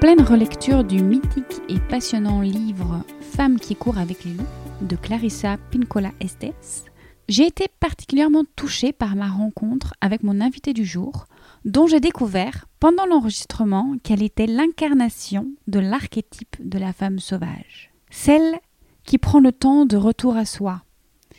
[0.00, 4.44] Pleine relecture du mythique et passionnant livre Femmes qui courent avec les loups
[4.80, 6.86] de Clarissa Pincola Estes,
[7.28, 11.26] j'ai été particulièrement touchée par ma rencontre avec mon invité du jour,
[11.66, 17.90] dont j'ai découvert pendant l'enregistrement qu'elle était l'incarnation de l'archétype de la femme sauvage.
[18.10, 18.58] Celle
[19.04, 20.80] qui prend le temps de retour à soi,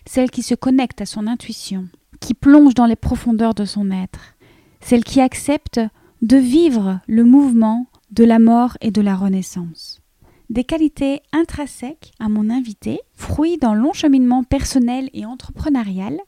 [0.05, 1.87] celle qui se connecte à son intuition,
[2.19, 4.35] qui plonge dans les profondeurs de son être,
[4.81, 5.79] celle qui accepte
[6.21, 10.01] de vivre le mouvement de la mort et de la renaissance.
[10.49, 16.19] Des qualités intrinsèques à mon invité, fruits d'un long cheminement personnel et entrepreneurial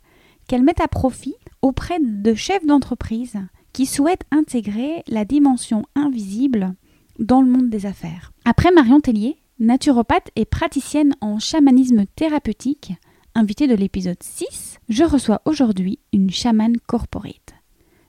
[0.47, 3.37] qu'elle met à profit auprès de chefs d'entreprise
[3.73, 6.73] qui souhaitent intégrer la dimension invisible
[7.19, 8.31] dans le monde des affaires.
[8.45, 12.93] Après Marion Tellier, naturopathe et praticienne en chamanisme thérapeutique,
[13.35, 17.52] invitée de l'épisode 6, je reçois aujourd'hui une chamane corporate.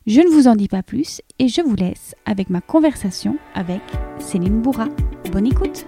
[0.07, 3.81] Je ne vous en dis pas plus et je vous laisse avec ma conversation avec
[4.19, 4.87] Céline Bourra.
[5.33, 5.87] Bonne écoute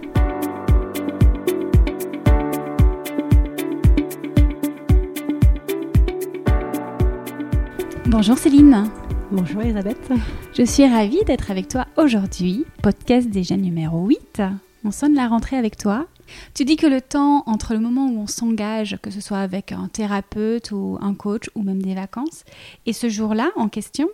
[8.07, 8.85] Bonjour Céline
[9.31, 10.11] Bonjour Elisabeth.
[10.57, 14.41] Je suis ravie d'être avec toi aujourd'hui, podcast déjà numéro 8.
[14.87, 16.07] On sonne la rentrée avec toi.
[16.55, 19.73] Tu dis que le temps entre le moment où on s'engage, que ce soit avec
[19.73, 22.45] un thérapeute ou un coach ou même des vacances,
[22.87, 24.09] et ce jour-là en question,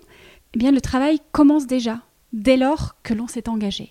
[0.54, 2.00] eh bien le travail commence déjà,
[2.32, 3.90] dès lors que l'on s'est engagé.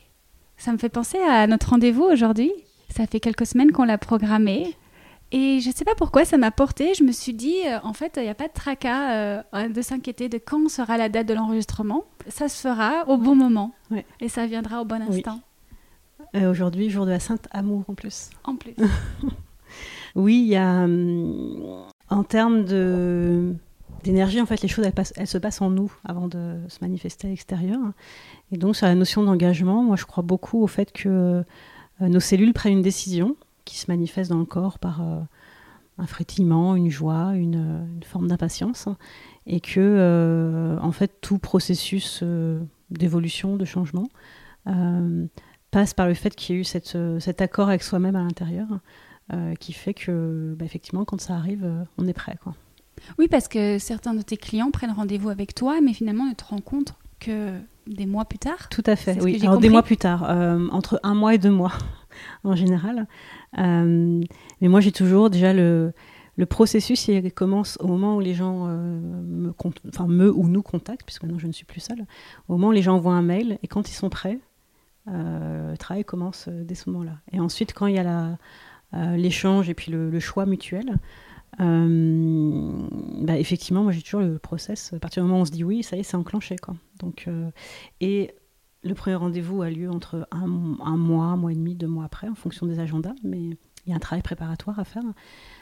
[0.58, 2.52] Ça me fait penser à notre rendez-vous aujourd'hui.
[2.90, 4.76] Ça fait quelques semaines qu'on l'a programmé.
[5.32, 6.96] Et je ne sais pas pourquoi ça m'a porté.
[6.96, 9.82] Je me suis dit, euh, en fait, il n'y a pas de tracas euh, de
[9.84, 12.06] s'inquiéter de quand sera la date de l'enregistrement.
[12.28, 13.72] Ça se fera au bon moment.
[13.92, 14.06] Ouais.
[14.20, 15.40] Et ça viendra au bon instant.
[16.36, 18.30] Euh, Aujourd'hui, jour de la Sainte Amour en plus.
[18.44, 18.74] En plus.
[20.16, 20.84] oui, il y a.
[20.84, 23.54] hum, en termes de
[24.04, 26.80] d'énergie, en fait, les choses, elles, passent- elles se passent en nous avant de se
[26.82, 27.80] manifester à l'extérieur.
[28.52, 31.08] Et donc, sur la notion d'engagement, moi, je crois beaucoup au fait que
[32.02, 35.20] euh, nos cellules prennent une décision qui se manifeste dans le corps par euh,
[36.00, 38.88] un frétillement, une joie, une, une forme d'impatience.
[39.46, 42.24] Et que, euh, en fait, tout processus
[42.90, 44.08] d'évolution, de changement,
[45.72, 48.24] passe par le fait qu'il y ait eu cette, euh, cet accord avec soi-même à
[48.24, 48.68] l'intérieur,
[49.34, 52.38] euh, qui fait que, bah, effectivement, quand ça arrive, euh, on est prêt.
[52.44, 52.54] Quoi.
[53.18, 56.44] Oui, parce que certains de tes clients prennent rendez-vous avec toi, mais finalement ne te
[56.44, 57.54] rencontrent que
[57.88, 58.70] des mois plus tard.
[58.70, 59.40] Tout à fait, oui.
[59.42, 61.74] Alors, des mois plus tard, euh, entre un mois et deux mois
[62.44, 63.08] en général.
[63.58, 64.22] Euh,
[64.62, 65.94] mais moi, j'ai toujours déjà le,
[66.36, 69.54] le processus, il commence au moment où les gens euh, me,
[69.88, 72.06] enfin, me ou nous contactent, puisque maintenant je ne suis plus seule,
[72.48, 74.40] au moment où les gens envoient un mail et quand ils sont prêts,
[75.08, 77.18] le travail commence euh, dès ce moment-là.
[77.32, 78.38] Et ensuite, quand il y a
[78.94, 80.98] euh, l'échange et puis le, choix mutuel,
[81.60, 82.88] euh,
[83.22, 84.94] bah, effectivement, moi j'ai toujours le process.
[84.94, 86.56] À partir du moment où on se dit oui, ça y est, c'est enclenché.
[87.00, 87.50] Donc, euh,
[88.00, 88.34] et
[88.84, 92.28] le premier rendez-vous a lieu entre un, mois, un mois et demi, deux mois après,
[92.28, 93.40] en fonction des agendas, mais
[93.86, 95.04] il y a un travail préparatoire à faire.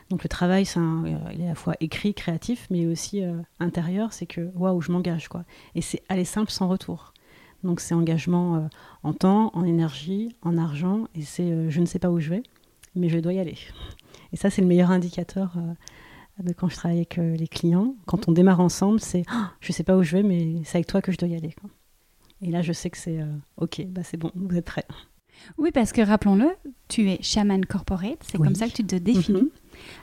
[0.09, 4.13] Donc le travail, euh, il est à la fois écrit, créatif, mais aussi euh, intérieur,
[4.13, 5.29] c'est que waouh, je m'engage.
[5.75, 7.13] Et c'est aller simple sans retour.
[7.63, 8.59] Donc c'est engagement euh,
[9.03, 12.29] en temps, en énergie, en argent, et c'est euh, je ne sais pas où je
[12.29, 12.43] vais,
[12.95, 13.57] mais je dois y aller.
[14.31, 17.95] Et ça, c'est le meilleur indicateur euh, de quand je travaille avec les clients.
[18.05, 20.77] Quand on démarre ensemble, c'est Ah, je ne sais pas où je vais, mais c'est
[20.77, 21.53] avec toi que je dois y aller.
[21.59, 21.69] quoi.
[22.41, 23.25] Et là, je sais que c'est euh,
[23.57, 24.85] OK, bah c'est bon, vous êtes prêts.
[25.57, 26.47] Oui, parce que rappelons-le,
[26.87, 28.45] tu es chaman corporate, c'est Oui.
[28.45, 29.41] comme ça que tu te définis.
[29.41, 29.49] Mhm.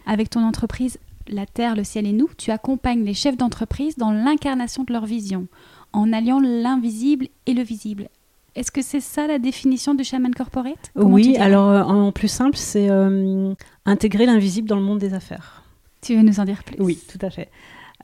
[0.06, 0.98] Avec ton entreprise
[1.28, 5.06] La Terre, le ciel et nous, tu accompagnes les chefs d'entreprise dans l'incarnation de leur
[5.06, 5.46] vision,
[5.92, 8.08] en alliant l'invisible et le visible.
[8.54, 10.90] Est-ce que c'est ça la définition du chaman corporate?
[10.94, 13.52] Comment Oui, alors euh, en plus simple, c'est euh,
[13.84, 15.62] intégrer l'invisible dans le monde des affaires.
[16.00, 16.76] Tu veux nous en dire plus?
[16.80, 17.50] Oui, tout à fait.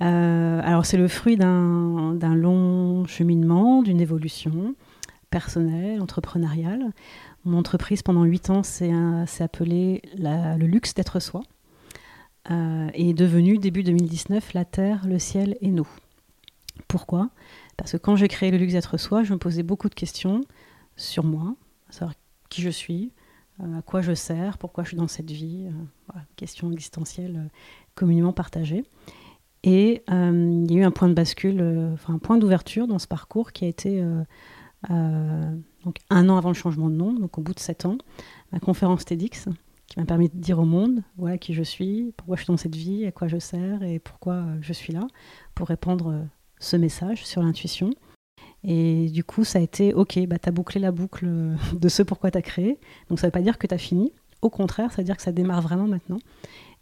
[0.02, 4.74] Euh, alors c'est le fruit d'un long cheminement, d'une évolution
[5.30, 6.90] personnelle, entrepreneuriale.
[7.44, 8.92] Mon entreprise pendant huit ans s'est
[9.40, 11.42] appelée la- le luxe d'être soi
[12.50, 15.88] euh, et est devenue début 2019 la terre, le ciel et nous.
[16.88, 17.28] Pourquoi?
[17.76, 20.42] Parce que quand j'ai créé le luxe d'être soi, je me posais beaucoup de questions
[20.96, 21.54] sur moi,
[21.88, 22.14] à savoir
[22.48, 23.12] qui je suis,
[23.60, 25.68] à quoi je sers, pourquoi je suis dans cette vie,
[26.36, 27.50] question existentielle
[27.94, 28.84] communément partagée.
[29.62, 33.06] Et il y a eu un point de bascule, enfin un point d'ouverture dans ce
[33.06, 34.04] parcours qui a été
[34.88, 37.98] donc un an avant le changement de nom, donc au bout de sept ans,
[38.52, 39.48] ma conférence TEDx,
[39.86, 42.56] qui m'a permis de dire au monde voilà qui je suis, pourquoi je suis dans
[42.56, 45.06] cette vie, à quoi je sers et pourquoi euh, je suis là,
[45.54, 46.22] pour répandre euh,
[46.62, 47.90] ce message sur l'intuition.
[48.64, 51.88] Et du coup, ça a été ok, bah, tu as bouclé la boucle euh, de
[51.88, 52.78] ce pourquoi tu as créé.
[53.08, 54.12] Donc ça ne veut pas dire que tu as fini.
[54.40, 56.18] Au contraire, ça veut dire que ça démarre vraiment maintenant.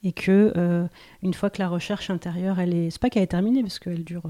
[0.03, 0.89] Et que
[1.23, 2.89] une fois que la recherche intérieure, elle est.
[2.89, 4.23] C'est pas qu'elle est terminée, parce qu'elle dure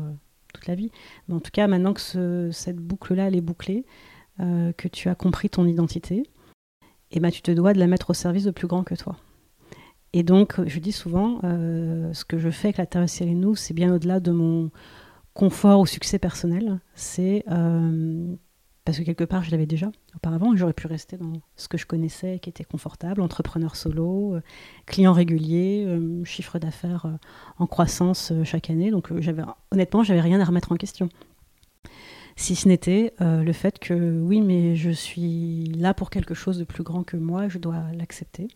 [0.53, 0.91] toute la vie.
[1.29, 3.85] Mais en tout cas, maintenant que cette boucle-là, elle est bouclée,
[4.39, 6.25] que tu as compris ton identité,
[7.13, 9.17] et ben, tu te dois de la mettre au service de plus grand que toi.
[10.13, 13.55] Et donc, je dis souvent, euh, ce que je fais avec la Terre, et nous,
[13.55, 14.71] c'est bien au-delà de mon
[15.41, 16.81] confort ou succès personnel.
[16.95, 18.35] C'est euh,
[18.85, 21.87] parce que quelque part, je l'avais déjà auparavant, j'aurais pu rester dans ce que je
[21.87, 24.43] connaissais, qui était confortable, entrepreneur solo, euh,
[24.85, 25.87] client régulier,
[26.25, 27.07] chiffre d'affaires
[27.59, 28.91] en croissance chaque année.
[28.91, 31.09] Donc, j'avais, honnêtement, j'avais rien à remettre en question
[32.41, 36.59] si ce n'était euh, le fait que oui, mais je suis là pour quelque chose
[36.59, 38.49] de plus grand que moi, je dois l'accepter.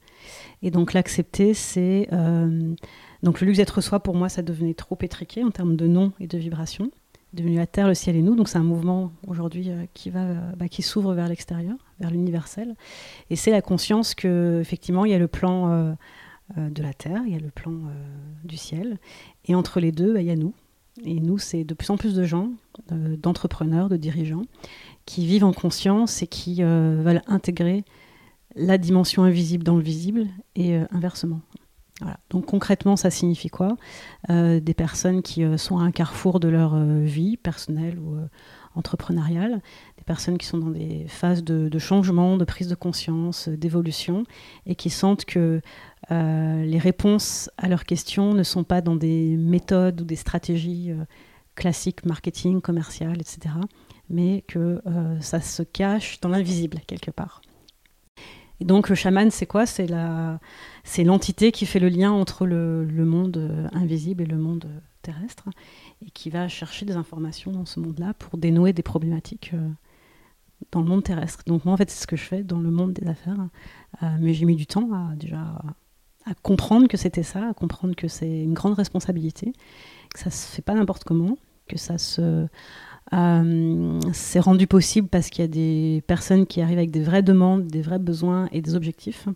[0.63, 2.75] Et donc l'accepter, c'est euh,
[3.25, 6.13] donc le luxe d'être soi pour moi, ça devenait trop étriqué en termes de nom
[6.21, 6.91] et de vibration,
[7.33, 8.37] devenu la terre, le ciel et nous.
[8.37, 12.77] Donc c'est un mouvement aujourd'hui euh, qui va, bah, qui s'ouvre vers l'extérieur, vers l'universel.
[13.31, 15.97] Et c'est la conscience que effectivement il y a le plan
[16.57, 17.73] de la terre, il y a le plan
[18.45, 18.99] du ciel,
[19.47, 20.55] et entre les deux, bah, il y a nous.
[21.03, 22.51] Et nous, c'est de plus en plus de gens,
[22.93, 24.43] euh, d'entrepreneurs, de dirigeants,
[25.07, 27.85] qui vivent en conscience et qui euh, veulent intégrer
[28.55, 30.85] la dimension invisible dans le visible et euh,
[32.31, 33.77] Donc concrètement, ça signifie quoi
[34.29, 38.19] Des personnes qui sont à un carrefour de leur vie personnelle ou
[38.75, 39.63] entrepreneuriale,
[39.97, 44.25] des personnes qui sont dans des phases de, changement, de prise de conscience, d'évolution,
[44.67, 45.61] et qui sentent que
[46.11, 50.91] euh, les réponses à leurs questions ne sont pas dans des méthodes ou des stratégies
[50.91, 51.05] euh,
[51.55, 53.55] classiques, marketing, commercial, etc.,
[54.11, 57.41] mais que euh, ça se cache dans l'invisible quelque part.
[58.61, 59.67] Et donc le chaman, c'est quoi?
[59.67, 64.67] C'est l'entité qui fait le lien entre le, monde invisible et le monde
[65.03, 65.49] terrestre,
[66.05, 69.53] et qui va chercher des informations dans ce monde-là pour dénouer des problématiques
[70.73, 71.43] dans le monde terrestre.
[71.47, 73.49] Donc moi, en fait, c'est ce que je fais dans le monde des affaires,
[74.21, 75.61] mais j'ai mis du temps à déjà
[76.27, 79.53] à comprendre que c'était ça, à comprendre que c'est une grande responsabilité,
[80.13, 81.37] que ça se fait pas n'importe comment,
[81.69, 82.47] que ça se
[83.15, 87.23] euh, c'est rendu possible parce qu'il y a des personnes qui arrivent avec des vraies
[87.23, 89.29] demandes, des vrais besoins et des objectifs,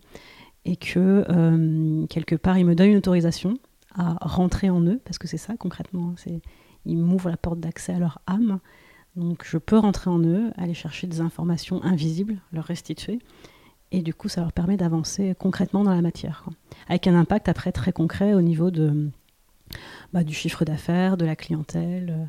[0.65, 3.57] et que euh, quelque part ils me donnent une autorisation
[3.95, 6.41] à rentrer en eux, parce que c'est ça concrètement, c'est
[6.85, 8.59] ils m'ouvrent la porte d'accès à leur âme,
[9.15, 13.19] donc je peux rentrer en eux, aller chercher des informations invisibles, leur restituer,
[13.91, 16.45] et du coup, ça leur permet d'avancer concrètement dans la matière.
[16.87, 19.09] Avec un impact après très concret au niveau de,
[20.13, 22.25] bah, du chiffre d'affaires, de la clientèle, euh,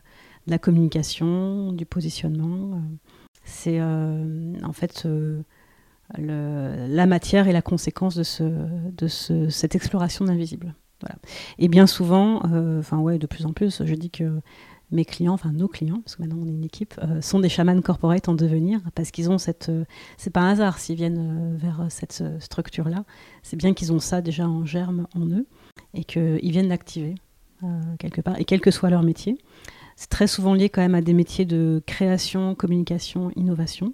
[0.46, 2.75] de la communication, du positionnement.
[2.75, 2.81] Euh.
[3.44, 5.08] C'est euh, en fait
[6.19, 10.75] la matière et la conséquence de, ce, de ce, cette exploration de l'invisible.
[11.58, 12.42] Et bien souvent,
[12.78, 14.40] enfin ouais, de plus en plus, je dis que
[14.92, 17.48] mes clients, enfin nos clients, parce que maintenant on est une équipe, euh, sont des
[17.48, 19.69] chamans corporate en devenir, parce qu'ils ont cette.
[19.69, 19.84] Euh,
[20.16, 23.04] c'est pas un hasard s'ils viennent euh, vers cette structure-là,
[23.43, 25.46] c'est bien qu'ils ont ça déjà en germe en eux,
[25.94, 27.15] et qu'ils viennent l'activer
[27.98, 29.36] quelque part, et quel que soit leur métier.
[30.00, 33.92] C'est très souvent lié quand même à des métiers de création, communication, innovation.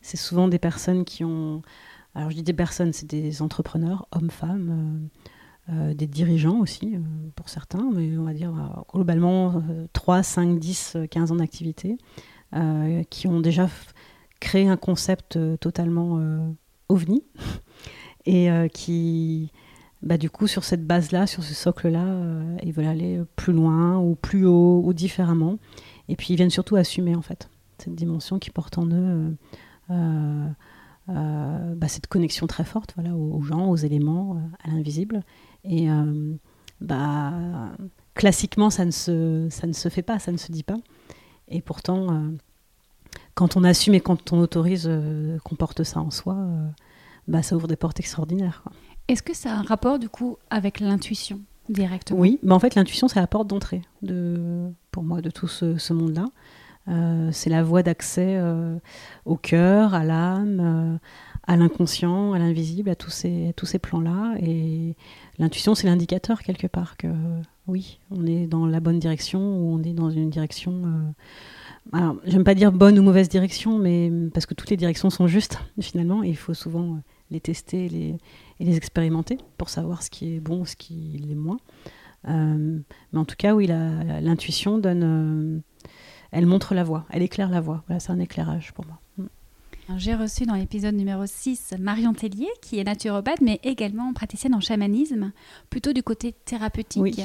[0.00, 1.62] C'est souvent des personnes qui ont.
[2.14, 5.08] Alors je dis des personnes, c'est des entrepreneurs, hommes, femmes
[5.68, 7.00] euh, des dirigeants aussi, euh,
[7.34, 9.60] pour certains, mais on va dire euh, globalement
[9.92, 11.96] 3, 5, 10, 15 ans d'activité,
[13.10, 13.68] qui ont déjà
[14.38, 16.20] créé un concept totalement
[16.88, 17.24] ovni
[18.24, 19.50] et qui,
[20.02, 22.06] bah, du coup, sur cette base-là, sur ce socle-là,
[22.62, 25.58] ils veulent aller plus loin ou plus haut ou différemment.
[26.08, 29.36] Et puis ils viennent surtout assumer en fait cette dimension qui porte en eux.
[31.08, 35.22] Bah, cette connexion très forte voilà, aux gens, aux éléments, à l'invisible,
[35.64, 36.34] et euh,
[36.80, 37.32] bah,
[38.14, 40.78] classiquement, ça ne, se, ça ne se fait pas, ça ne se dit pas.
[41.48, 42.30] Et pourtant, euh,
[43.34, 46.36] quand on assume et quand on autorise euh, qu'on porte ça en soi,
[47.28, 48.64] bah, ça ouvre des portes extraordinaires.
[49.10, 52.20] Est-ce que ça a un rapport du coup avec l'intuition directement?
[52.20, 55.92] Oui, bah, en fait l'intuition c'est la porte d'entrée de, pour moi de tout ce,
[55.92, 56.26] monde-là.
[57.32, 58.40] c'est la voie d'accès
[59.24, 60.98] au cœur, à l'âme,
[61.46, 64.34] à l'inconscient, à l'invisible, à tous ces, plans-là.
[64.40, 64.94] Et
[65.38, 67.08] l'intuition, c'est l'indicateur quelque part que
[67.66, 70.72] oui, on est dans la bonne direction ou on est dans une direction.
[70.72, 75.10] Euh, alors, j'aime pas dire bonne ou mauvaise direction, mais parce que toutes les directions
[75.10, 76.98] sont justes finalement, et il faut souvent
[77.30, 78.16] les tester les,
[78.60, 81.58] et les expérimenter pour savoir ce qui est bon, ce qui l'est moins.
[82.24, 85.62] mais en tout cas, oui, l'intuition donne.
[86.30, 87.82] elle montre la voie, elle éclaire la voie.
[87.88, 89.00] Voilà, c'est un éclairage pour moi.
[89.16, 89.26] Mm.
[89.96, 94.60] J'ai reçu dans l'épisode numéro 6 Marion Tellier, qui est naturopathe, mais également praticienne en
[94.60, 95.32] chamanisme,
[95.68, 97.20] plutôt du côté thérapeutique.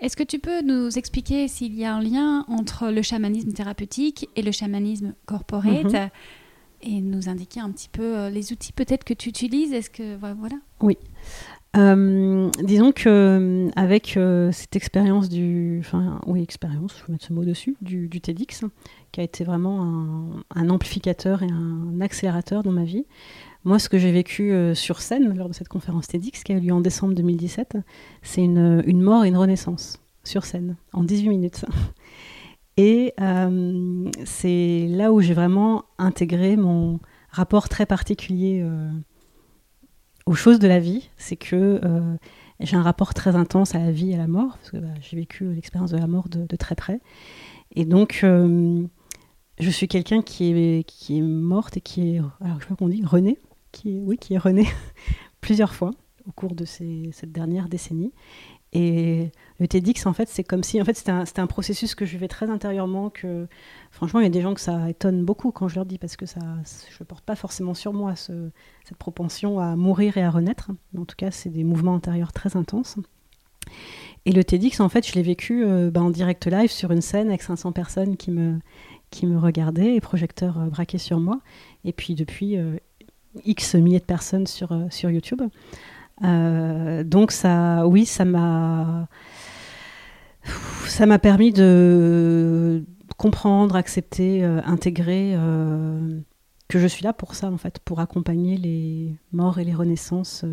[0.00, 4.28] Est-ce que tu peux nous expliquer s'il y a un lien entre le chamanisme thérapeutique
[4.36, 5.84] et le chamanisme corporate?
[5.84, 6.10] Mhm.
[6.84, 10.16] Et nous indiquer un petit peu euh, les outils peut-être que tu utilises Est-ce que
[10.16, 10.98] voilà Oui.
[11.76, 14.18] Euh, disons que euh, avec
[14.52, 18.64] cette expérience du, enfin oui expérience, je vais mettre ce mot dessus, du, TEDx,
[19.10, 23.06] qui a été vraiment un, amplificateur et un accélérateur dans ma vie.
[23.64, 26.60] Moi, ce que j'ai vécu sur scène lors de cette conférence TEDx qui a eu
[26.60, 27.78] lieu en décembre 2017,
[28.22, 31.64] c'est une, une, mort et une renaissance sur scène en 18 minutes.
[32.76, 37.00] Et euh, c'est là où j'ai vraiment intégré mon
[37.30, 38.90] rapport très particulier euh,
[40.26, 41.10] aux choses de la vie.
[41.16, 41.80] C'est que
[42.60, 44.88] j'ai un rapport très intense à la vie et à la mort, parce que bah,
[45.00, 47.00] j'ai vécu l'expérience de la mort de, très près.
[47.76, 52.64] Et donc, je suis quelqu'un qui est, qui est morte et qui est, alors je
[52.64, 53.38] sais pas qu'on dit, renée
[53.74, 54.40] qui est, oui, qui est
[55.40, 55.90] plusieurs fois
[56.26, 58.12] au cours de cette dernière décennie.
[58.72, 59.30] Et
[59.64, 62.10] le TEDx, en fait, c'est comme si, en fait, c'était un, un, processus que je
[62.10, 63.08] vivais très intérieurement.
[63.08, 63.48] Que,
[63.90, 66.18] franchement, il y a des gens que ça étonne beaucoup quand je leur dis, parce
[66.18, 66.40] que ça,
[66.90, 68.50] je ne porte pas forcément sur moi ce,
[68.84, 70.70] cette propension à mourir et à renaître.
[70.98, 72.96] En tout cas, c'est des mouvements intérieurs très intenses.
[74.26, 77.00] Et le TEDx, en fait, je l'ai vécu euh, ben, en direct live sur une
[77.00, 78.58] scène avec 500 personnes qui me,
[79.08, 81.40] qui me regardaient et projecteurs euh, braqués sur moi.
[81.86, 82.76] Et puis depuis, euh,
[83.46, 85.40] X milliers de personnes sur, sur YouTube.
[86.20, 89.08] Donc ça, oui, ça m'a,
[90.86, 92.84] ça m'a permis de
[93.16, 95.36] comprendre, accepter, euh, intégrer
[96.68, 100.44] que je suis là pour ça en fait, pour accompagner les morts et les renaissances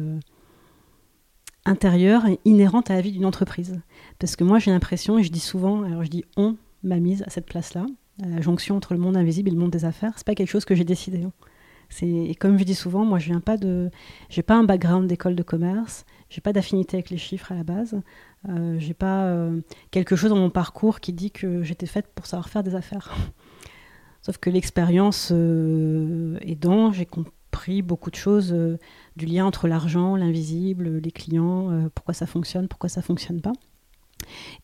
[1.65, 3.79] intérieures et inhérentes à la vie d'une entreprise.
[4.19, 7.23] Parce que moi j'ai l'impression, et je dis souvent, alors je dis on m'a mise
[7.23, 7.85] à cette place-là,
[8.23, 10.49] à la jonction entre le monde invisible et le monde des affaires, c'est pas quelque
[10.49, 11.23] chose que j'ai décidé.
[11.23, 11.31] Hein.
[12.01, 13.91] Et comme je dis souvent, moi je viens pas de,
[14.29, 17.63] j'ai pas un background d'école de commerce, j'ai pas d'affinité avec les chiffres à la
[17.63, 17.99] base,
[18.49, 22.25] euh, j'ai pas euh, quelque chose dans mon parcours qui dit que j'étais faite pour
[22.25, 23.15] savoir faire des affaires.
[24.21, 28.77] Sauf que l'expérience euh, aidant, j'ai compris beaucoup de choses euh,
[29.15, 33.53] du lien entre l'argent, l'invisible, les clients, pourquoi ça fonctionne, pourquoi ça fonctionne pas.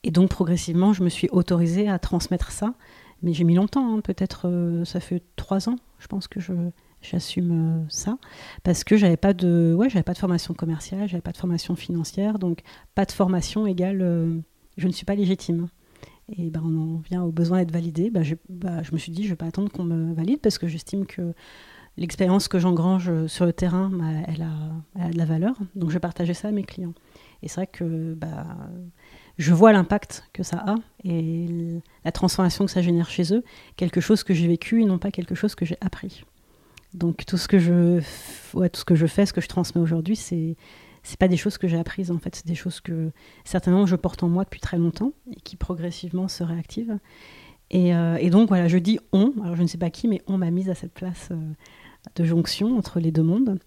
[0.03, 2.73] Et donc progressivement, je me suis autorisée à transmettre ça.
[3.23, 6.53] Mais j'ai mis longtemps, hein, peut-être ça fait trois ans, je pense que je,
[7.01, 8.17] j'assume euh, ça.
[8.63, 11.75] Parce que j'avais pas de ouais j'avais pas de formation commerciale j'avais pas de formation
[11.75, 12.61] financière donc
[12.95, 14.39] pas de formation égale euh,
[14.77, 15.67] je ne suis pas légitime.
[16.29, 18.09] Et ben on en vient au besoin d'être validé.
[18.09, 20.57] Ben, je, bah, je, me suis dit je vais pas attendre qu'on me valide parce
[20.57, 21.33] que j'estime que
[21.95, 24.51] l'expérience que j'engrange sur le terrain bah, elle, a,
[24.95, 25.55] elle, a, de la valeur.
[25.75, 26.93] Donc je partager ça à mes clients.
[27.41, 28.45] Et c'est vrai que bah,
[29.37, 33.43] je vois l'impact que ça a et la transformation que ça génère chez eux
[33.75, 36.23] quelque chose que j'ai vécu et non pas quelque chose que j'ai appris
[36.93, 38.01] donc tout ce que je,
[38.53, 40.55] ouais, tout ce que je fais, ce que je transmets aujourd'hui, c'est
[41.03, 43.11] c'est pas des choses que j'ai apprises en fait, c'est des choses que
[43.45, 46.99] certainement je porte en moi depuis très longtemps et qui progressivement se réactivent.
[47.69, 50.37] Et, euh, donc voilà, je dis on, alors je ne sais pas qui, mais on
[50.37, 51.53] m'a mise à cette place euh,
[52.15, 53.57] de jonction entre les deux mondes.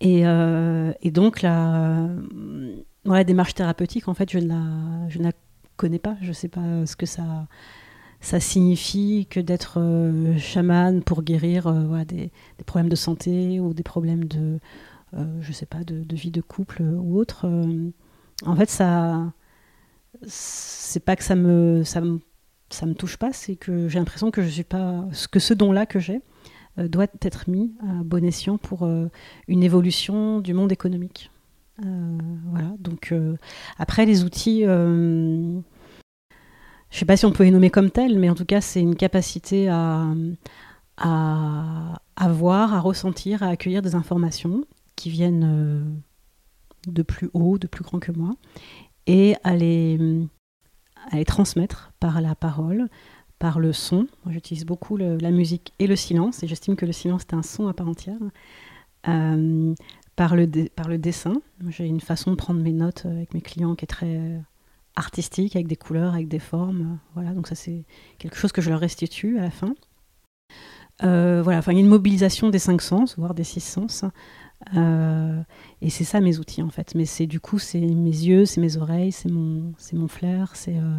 [0.00, 2.08] Et, euh, donc la,
[3.04, 5.32] la démarche thérapeutique, en fait, je ne la, je ne la
[5.76, 7.46] connais pas, je ne sais pas ce que ça
[8.20, 12.30] ça signifie que d'être euh, chaman pour guérir euh, des,
[12.64, 14.58] problèmes de santé ou des problèmes de,
[15.14, 17.46] euh, je sais pas, de, vie de couple ou autre.
[18.44, 19.32] en fait, ça,
[20.22, 22.20] c'est pas que ça me, ça me,
[22.70, 25.86] ça me touche pas, c'est que j'ai l'impression que je suis pas, que ce don-là
[25.86, 26.20] que j'ai
[26.76, 28.86] doit être mis à bon escient pour
[29.48, 31.30] une évolution du monde économique.
[31.78, 32.74] voilà.
[32.80, 33.14] Donc
[33.78, 34.64] après les outils
[36.96, 38.62] je ne sais pas si on peut les nommer comme tels, mais en tout cas,
[38.62, 40.06] c'est une capacité à,
[40.96, 44.64] à, voir, à ressentir, à accueillir des informations
[44.96, 45.84] qui viennent euh,
[46.90, 48.30] de plus haut, de plus grand que moi,
[49.06, 50.00] et à les,
[51.10, 52.88] à les transmettre par la parole,
[53.38, 54.06] par le son.
[54.30, 57.68] J'utilise beaucoup la musique et le silence, et j'estime que le silence est un son
[57.68, 58.16] à part entière.
[59.06, 59.74] Euh,
[60.16, 63.74] par, le par le dessin, j'ai une façon de prendre mes notes avec mes clients
[63.74, 64.40] qui est très
[64.96, 66.98] artistique, avec des couleurs, avec des formes.
[67.14, 67.84] Voilà, donc ça c'est
[68.18, 69.74] quelque chose que je leur restitue à la fin.
[71.04, 74.04] Euh, voilà, enfin il y a une mobilisation des cinq sens, voire des six sens.
[74.74, 75.42] Euh,
[75.82, 76.94] et c'est ça mes outils en fait.
[76.94, 80.52] Mais c'est du coup c'est mes yeux, c'est mes oreilles, c'est mon, c'est mon flair,
[80.54, 80.98] c'est, euh,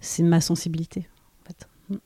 [0.00, 1.08] c'est ma sensibilité
[1.42, 1.68] en fait.
[1.90, 1.96] Mm.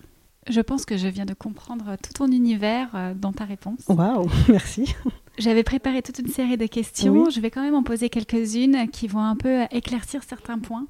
[0.48, 3.80] Je pense que je viens de comprendre tout ton univers dans ta réponse.
[3.88, 4.94] Waouh, merci.
[5.38, 7.30] J'avais préparé toute une série de questions.
[7.30, 10.86] Je vais quand même en poser quelques-unes qui vont un peu éclaircir certains points.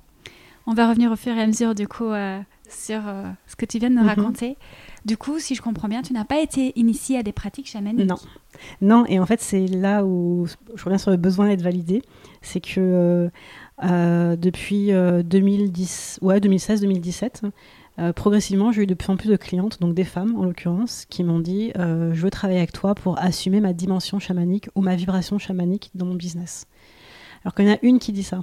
[0.66, 3.64] On va revenir au fur et à mesure du coup euh, sur euh, ce que
[3.64, 4.08] tu viens de nous mhm.
[4.08, 4.56] raconter.
[5.04, 8.08] Du coup, si je comprends bien, tu n'as pas été initié à des pratiques chamaniques
[8.08, 8.16] Non.
[8.80, 12.02] Non, et en fait, c'est là où je reviens sur le besoin d'être validé.
[12.42, 13.30] C'est que
[13.84, 17.52] euh, depuis 2010, ouais, 2016-2017,
[17.98, 21.06] euh, progressivement, j'ai eu de plus en plus de clientes, donc des femmes en l'occurrence,
[21.08, 24.82] qui m'ont dit euh, Je veux travailler avec toi pour assumer ma dimension chamanique ou
[24.82, 26.66] ma vibration chamanique dans mon business.
[27.42, 28.40] Alors qu'il y en a une qui dit ça,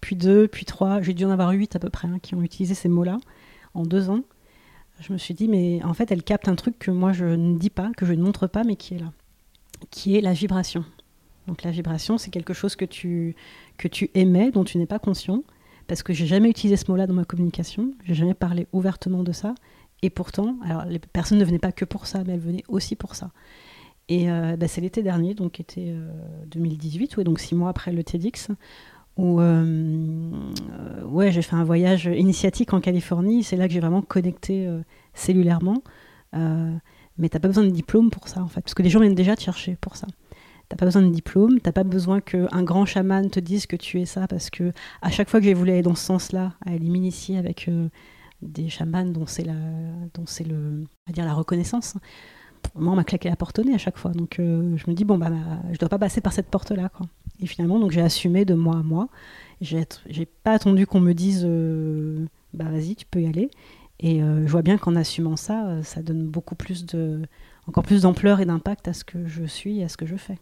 [0.00, 2.42] puis deux, puis trois, j'ai dû en avoir huit à peu près hein, qui ont
[2.42, 3.18] utilisé ces mots-là
[3.74, 4.22] en deux ans.
[5.00, 7.58] Je me suis dit Mais en fait, elle capte un truc que moi je ne
[7.58, 9.12] dis pas, que je ne montre pas, mais qui est là,
[9.90, 10.84] qui est la vibration.
[11.46, 13.36] Donc la vibration, c'est quelque chose que tu,
[13.78, 15.42] que tu émets, dont tu n'es pas conscient
[15.86, 19.32] parce que j'ai jamais utilisé ce mot-là dans ma communication, j'ai jamais parlé ouvertement de
[19.32, 19.54] ça,
[20.02, 22.96] et pourtant, alors les personnes ne venaient pas que pour ça, mais elles venaient aussi
[22.96, 23.30] pour ça.
[24.08, 25.94] Et euh, bah, c'est l'été dernier, donc était
[26.48, 28.50] 2018, ouais, donc six mois après le TEDx,
[29.16, 30.30] où euh,
[31.04, 33.42] ouais, j'ai fait un voyage initiatique en Californie.
[33.42, 34.82] C'est là que j'ai vraiment connecté euh,
[35.14, 35.82] cellulairement.
[36.32, 39.14] mais t'as pas besoin de diplôme pour ça, en fait, parce que les gens viennent
[39.14, 40.06] déjà te chercher pour ça.
[40.68, 44.00] T'as pas besoin de diplôme, t'as pas besoin qu'un grand chaman te dise que tu
[44.00, 46.88] es ça, parce que à chaque fois que j'ai voulu aller dans ce sens-là, aller
[46.88, 47.88] m'initier avec euh,
[48.42, 49.54] des chamans dont c'est la,
[50.14, 51.94] dont c'est le, à la reconnaissance,
[52.74, 54.10] moi on m'a claqué la porte au nez à chaque fois.
[54.10, 55.30] Donc euh, je me dis bon bah,
[55.70, 57.06] je dois pas passer par cette porte-là quoi.
[57.40, 59.08] Et finalement donc j'ai assumé de moi à moi.
[59.60, 59.86] J'ai,
[60.42, 63.50] pas attendu qu'on me dise euh, bah vas-y tu peux y aller.
[63.98, 67.22] Et je vois bien qu'en assumant ça, ça donne beaucoup plus de,
[67.66, 70.16] encore plus d'ampleur et d'impact à ce que je suis et à ce que je
[70.16, 70.36] fais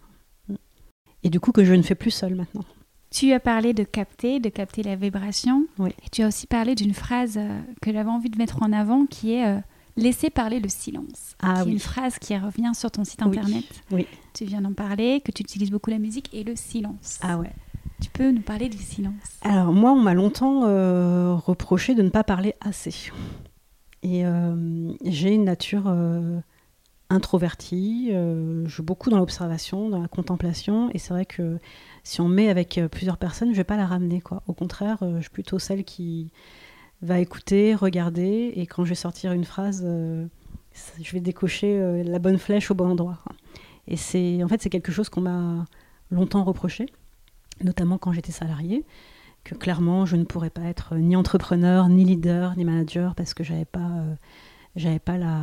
[1.25, 2.65] et du coup que je ne fais plus seule maintenant.
[3.11, 5.67] Tu as parlé de capter, de capter la vibration.
[5.79, 5.91] Oui.
[6.05, 9.07] Et tu as aussi parlé d'une phrase euh, que j'avais envie de mettre en avant
[9.07, 9.61] qui est euh,
[9.97, 11.37] laisser parler le silence.
[11.41, 11.73] Ah, qui oui.
[11.73, 13.65] une phrase qui revient sur ton site internet.
[13.91, 14.07] Oui.
[14.33, 17.19] Tu viens d'en parler, que tu utilises beaucoup la musique et le silence.
[17.23, 17.53] Ah ouais.
[18.03, 19.39] Tu peux nous parler du silence?
[19.43, 23.11] Alors moi, on m'a longtemps euh, reproché de ne pas parler assez.
[24.03, 24.25] Et
[25.05, 25.89] j'ai une nature
[27.11, 31.59] introvertie, euh, je joue beaucoup dans l'observation, dans la contemplation, et c'est vrai que
[32.03, 34.21] si on met avec euh, plusieurs personnes, je vais pas la ramener.
[34.21, 34.43] Quoi.
[34.47, 36.31] Au contraire, euh, je suis plutôt celle qui
[37.05, 42.39] va écouter, regarder, et quand je vais sortir une phrase, je vais décocher la bonne
[42.39, 43.19] flèche au bon endroit.
[43.87, 45.67] Et c'est en fait c'est quelque chose qu'on m'a
[46.11, 46.87] longtemps reproché,
[47.63, 48.85] notamment quand j'étais salariée,
[49.45, 53.45] que clairement je ne pourrais pas être ni entrepreneur, ni leader, ni manager parce que
[53.45, 54.05] j'avais pas
[54.77, 55.43] j'avais pas la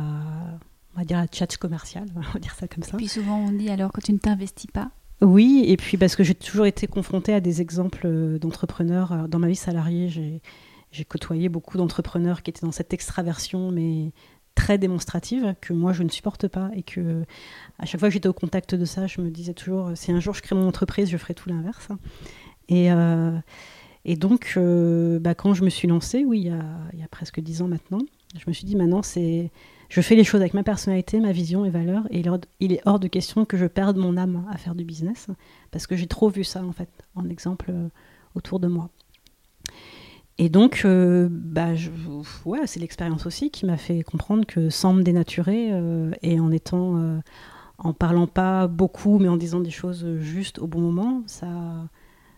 [0.94, 2.94] on va dire la chat commerciale, on va dire ça comme ça.
[2.94, 4.90] Et puis souvent on dit alors que tu ne t'investis pas.
[5.20, 9.12] Oui, et puis parce que j'ai toujours été confrontée à des exemples euh, d'entrepreneurs.
[9.12, 10.42] Euh, dans ma vie salariée, j'ai
[11.04, 14.12] côtoyé beaucoup d'entrepreneurs qui étaient dans cette extraversion, mais
[14.54, 17.24] très démonstrative, que moi je ne supporte pas, et que
[17.78, 20.20] à chaque fois que j'étais au contact de ça, je me disais toujours, si un
[20.20, 21.88] jour je crée mon entreprise, je ferai tout l'inverse.
[22.68, 23.38] Et, euh,
[24.18, 24.58] donc,
[25.20, 27.62] bah, quand je me suis lancée, oui, il y a, il y a presque dix
[27.62, 28.00] ans maintenant,
[28.36, 29.50] je me suis dit maintenant c'est
[29.92, 32.22] je fais les choses avec ma personnalité, ma vision et valeurs, et
[32.60, 35.26] il est hors de question que je perde mon âme à faire du business,
[35.70, 37.88] parce que j'ai trop vu ça, en fait, en exemple euh,
[38.34, 38.88] autour de moi.
[40.42, 41.68] Et donc, euh, bah,
[42.44, 46.50] ouais, c'est l'expérience aussi qui m'a fait comprendre que sans me dénaturer, euh, et en
[46.50, 47.20] étant,
[47.78, 51.48] en parlant pas beaucoup, mais en disant des choses juste au bon moment, ça,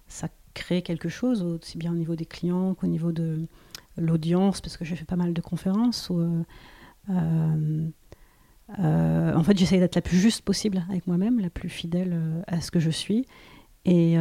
[0.06, 3.46] ça crée quelque chose, aussi bien au niveau des clients qu'au niveau de
[3.96, 6.10] l'audience, parce que j'ai fait pas mal de conférences,
[7.08, 7.88] euh,
[8.78, 12.42] euh, en fait, j'essaye d'être la plus juste possible avec moi-même, la plus fidèle euh,
[12.46, 13.26] à ce que je suis.
[13.84, 14.16] Et,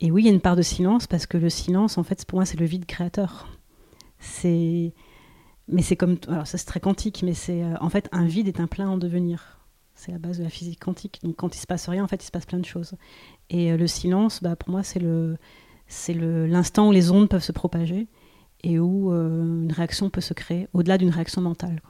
[0.00, 2.24] et oui, il y a une part de silence parce que le silence, en fait,
[2.24, 3.48] pour moi, c'est le vide créateur.
[4.18, 4.92] C'est,
[5.68, 8.60] mais c'est comme, alors ça c'est très quantique, mais c'est en fait un vide est
[8.60, 9.60] un plein en devenir.
[9.94, 11.20] C'est la base de la physique quantique.
[11.22, 12.94] Donc quand il se passe rien, en fait, il se passe plein de choses.
[13.50, 15.36] Et le silence, bah, pour moi, c'est le,
[15.86, 18.08] c'est le, l'instant où les ondes peuvent se propager
[18.62, 21.80] et où euh, une réaction peut se créer au-delà d'une réaction mentale.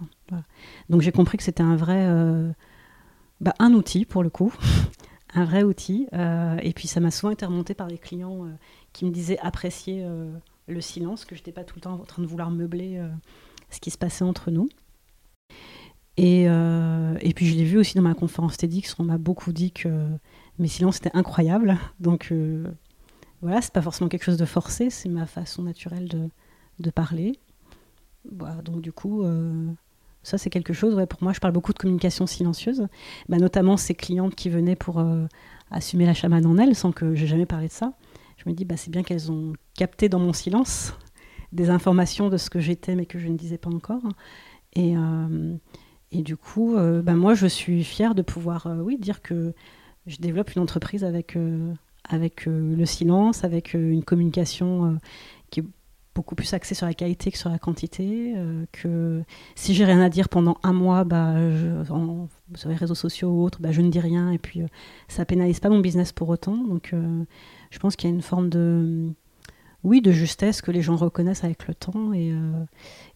[0.90, 2.51] Donc j'ai compris que c'était un vrai, euh,
[3.40, 4.53] bah, un outil pour le coup,
[5.35, 6.09] un vrai outil.
[6.12, 8.47] Euh, et puis ça m'a souvent été remonté par les clients
[8.92, 10.07] qui me disaient apprécier
[10.66, 13.01] le silence, que je n'étais pas tout le temps en train de vouloir meubler
[13.70, 14.68] ce qui se passait entre nous.
[16.16, 16.47] Et,
[17.35, 20.09] puis je l'ai vu aussi dans ma conférence TEDx, on m'a beaucoup dit que
[20.59, 21.77] mes silences étaient incroyables.
[22.01, 22.33] Donc
[23.44, 26.09] voilà, c'est pas forcément quelque chose de forcé, c'est ma façon naturelle
[26.79, 27.38] de, parler.
[28.25, 29.70] Donc du coup, euh,
[30.24, 32.88] ça c'est quelque chose, pour moi je parle beaucoup de communication silencieuse,
[33.28, 35.26] bah, notamment ces clientes qui venaient pour euh,
[35.70, 37.92] assumer la chamane en elles sans que j'ai jamais parlé de ça.
[38.37, 40.94] Je me dis, bah, c'est bien qu'elles ont capté dans mon silence
[41.52, 44.02] des informations de ce que j'étais mais que je ne disais pas encore.
[44.74, 45.54] Et, euh,
[46.12, 49.52] du coup, ben moi, je suis fière de pouvoir, oui, dire que
[50.06, 51.37] je développe une entreprise avec,
[52.04, 54.96] avec le silence, avec une communication
[56.14, 58.35] beaucoup plus axée sur la qualité que sur la quantité.
[58.72, 59.22] que
[59.55, 61.85] si j'ai rien à dire pendant un mois, bah, je,
[62.55, 64.62] sur les réseaux sociaux ou autres, bah, je ne dis rien et puis
[65.09, 66.57] ça pénalise pas mon business pour autant.
[66.57, 66.94] Donc,
[67.70, 69.12] je pense qu'il y a une forme de
[69.85, 72.64] oui, de justesse que les gens reconnaissent avec le temps et, euh,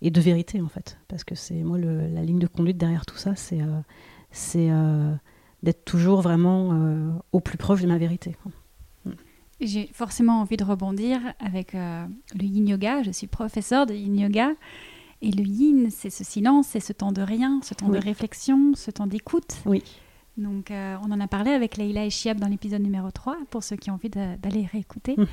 [0.02, 0.98] et de vérité en fait.
[1.08, 3.80] Parce que c'est moi la ligne de conduite derrière tout ça, c'est euh,
[4.56, 5.14] euh,
[5.62, 8.36] d'être toujours vraiment au plus proche de ma vérité.
[9.60, 13.02] J'ai forcément envie de rebondir avec le yin yoga.
[13.02, 14.52] Je suis professeur de yin yoga.
[15.20, 18.72] Et le yin, c'est ce silence, c'est ce temps de rien, ce temps de réflexion,
[18.74, 19.56] ce temps d'écoute.
[19.66, 19.82] Oui.
[20.36, 23.74] Donc, on en a parlé avec Leila et Chiab dans l'épisode numéro 3, pour ceux
[23.74, 25.16] qui ont envie d'aller réécouter.
[25.16, 25.26] Mhm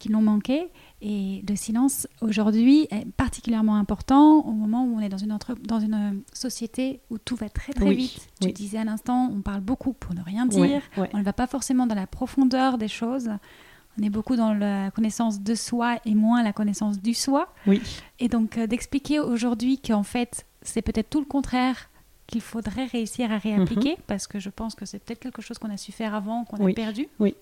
[0.00, 0.68] qui l'ont manqué.
[1.02, 5.78] Et le silence, aujourd'hui, est particulièrement important au moment où on est dans une, dans
[5.78, 8.28] une société où tout va très très vite.
[8.40, 10.82] Tu disais à l'instant, on parle beaucoup pour ne rien dire.
[10.96, 13.30] On ne va pas forcément dans la profondeur des choses.
[13.98, 17.52] On est beaucoup dans la connaissance de soi et moins la connaissance du soi.
[17.66, 17.82] Oui.
[18.18, 21.90] Et donc euh, d'expliquer aujourd'hui qu'en fait, c'est peut-être tout le contraire
[22.28, 24.02] qu'il faudrait réussir à réappliquer, mhm.
[24.06, 26.64] parce que je pense que c'est peut-être quelque chose qu'on a su faire avant, qu'on
[26.64, 27.08] a perdu.
[27.18, 27.34] Oui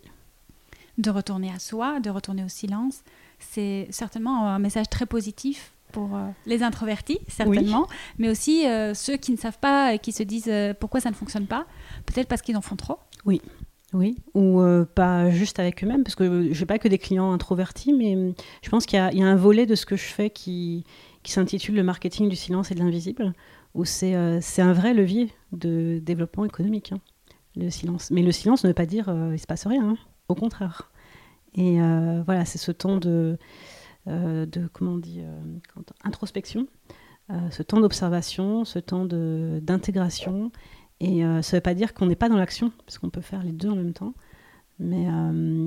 [0.99, 3.03] de retourner à soi, de retourner au silence.
[3.39, 7.87] C'est certainement un message très positif pour euh, les introvertis, certainement,
[8.19, 11.11] mais aussi euh, ceux qui ne savent pas et qui se disent euh, pourquoi ça
[11.11, 11.67] ne fonctionne pas,
[12.05, 12.99] peut-être parce qu'ils en font trop.
[13.25, 13.41] Oui.
[13.95, 14.61] Oui, ou
[14.95, 18.69] pas juste avec eux-mêmes, parce que je n'ai pas que des clients introvertis, mais je
[18.69, 20.85] pense qu'il y, a un volet de ce que je fais qui,
[21.23, 23.33] qui s'intitule le marketing du silence et de l'invisible,
[23.73, 27.01] où c'est un vrai levier de développement économique, hein,
[27.57, 28.11] le silence.
[28.11, 29.89] Mais le silence ne veut pas dire il ne se passe rien.
[29.89, 29.97] Hein
[30.29, 30.91] au contraire.
[31.55, 33.39] Et euh, voilà, c'est ce temps de,
[34.07, 35.41] euh, comment on dit, euh,
[36.05, 36.67] introspection,
[37.51, 40.51] ce temps d'observation, ce temps d'intégration.
[41.01, 43.43] Et ça ne veut pas dire qu'on n'est pas dans l'action, parce qu'on peut faire
[43.43, 44.15] les deux en même temps.
[44.79, 45.07] Mais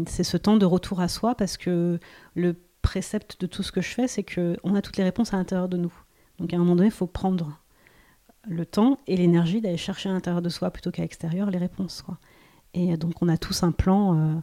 [0.08, 2.00] c'est ce temps de retour à soi, parce que
[2.34, 5.38] le précepte de tout ce que je fais, c'est qu'on a toutes les réponses à
[5.38, 5.94] l'intérieur de nous.
[6.40, 7.62] Donc à un moment donné, il faut prendre
[8.48, 12.04] le temps et l'énergie d'aller chercher à l'intérieur de soi plutôt qu'à l'extérieur les réponses.
[12.74, 14.36] Et donc on a tous un plan euh,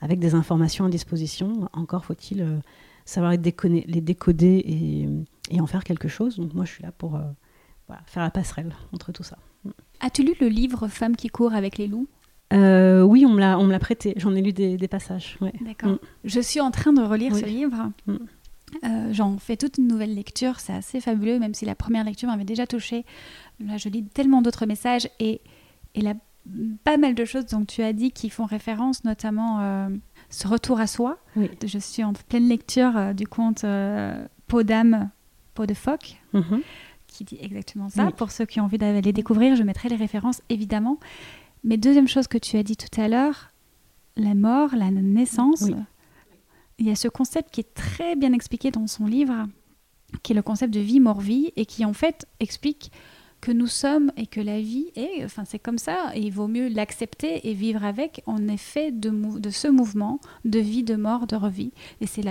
[0.00, 1.68] avec des informations à disposition.
[1.72, 2.58] Encore faut-il euh,
[3.04, 5.08] savoir les, les décoder et,
[5.54, 6.36] et, en faire quelque chose.
[6.36, 7.20] Donc moi je suis là pour euh,
[8.06, 9.38] faire la passerelle entre tout ça.
[10.00, 12.08] As-tu lu le livre Femmes qui courent avec les loups?
[12.52, 14.14] Oui, on me l'a prêté.
[14.16, 15.38] J'en ai lu des, passages.
[15.60, 15.92] D'accord.
[15.92, 15.98] Mm.
[16.24, 17.90] Je suis en train de relire ce livre.
[18.06, 19.10] Mm.
[19.10, 20.60] J'en fais toute une nouvelle lecture.
[20.60, 23.04] C'est assez fabuleux, même si la première lecture m'avait déjà touchée.
[23.58, 25.40] Là, je lis tellement d'autres messages et,
[25.96, 26.14] et la
[26.84, 29.88] pas mal de choses dont tu as dit qui font référence, notamment euh,
[30.30, 31.18] ce retour à soi.
[31.36, 35.10] Je suis en pleine lecture euh, du conte euh, Peau d'âme,
[35.54, 36.62] peau de phoque, mhm.
[37.08, 38.10] qui dit exactement ça.
[38.12, 40.98] Pour ceux qui ont envie d'aller découvrir, je mettrai les références évidemment.
[41.64, 43.50] Mais deuxième chose que tu as dit tout à l'heure,
[44.16, 45.64] la mort, la naissance.
[46.78, 49.48] Il y a ce concept qui est très bien expliqué dans son livre,
[50.22, 52.92] qui est le concept de vie-mort-vie, et qui en fait explique
[53.46, 56.48] que nous sommes et que la vie est, enfin c'est comme ça, et il vaut
[56.48, 61.28] mieux l'accepter et vivre avec en effet de, de ce mouvement de vie, de mort,
[61.28, 61.70] de revie.
[62.00, 62.22] Et c'est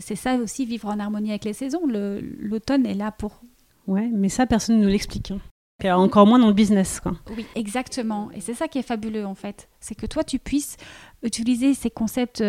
[0.00, 1.80] c'est ça aussi, vivre en harmonie avec les saisons.
[1.86, 3.40] L'automne est là pour...
[3.86, 5.30] Ouais, mais ça, personne ne nous l'explique.
[5.30, 5.96] Hein.
[5.96, 7.00] encore moins dans le business.
[7.00, 7.16] Quoi.
[7.34, 8.30] Oui, exactement.
[8.34, 9.70] Et c'est ça qui est fabuleux en fait.
[9.80, 10.76] C'est que toi, tu puisses
[11.22, 12.44] utiliser ces concepts...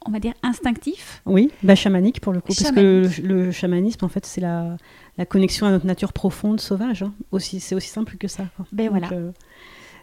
[0.00, 1.22] Euh, on va dire instinctifs.
[1.26, 4.76] Oui, bah, chamanique pour le coup, parce que le, chamanisme, en fait, c'est la,
[5.18, 7.02] la connexion à notre nature profonde, sauvage.
[7.02, 7.12] Hein.
[7.30, 8.44] Aussi, c'est aussi simple que ça.
[8.72, 9.12] Ben donc, voilà.
[9.12, 9.32] Euh,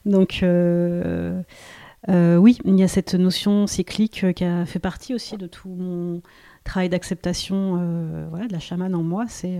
[0.05, 1.41] donc euh,
[2.09, 5.69] euh, oui, il y a cette notion cyclique qui a fait partie aussi de tout
[5.69, 6.21] mon
[6.63, 9.25] travail d'acceptation voilà, de la chamane en moi.
[9.27, 9.59] C'est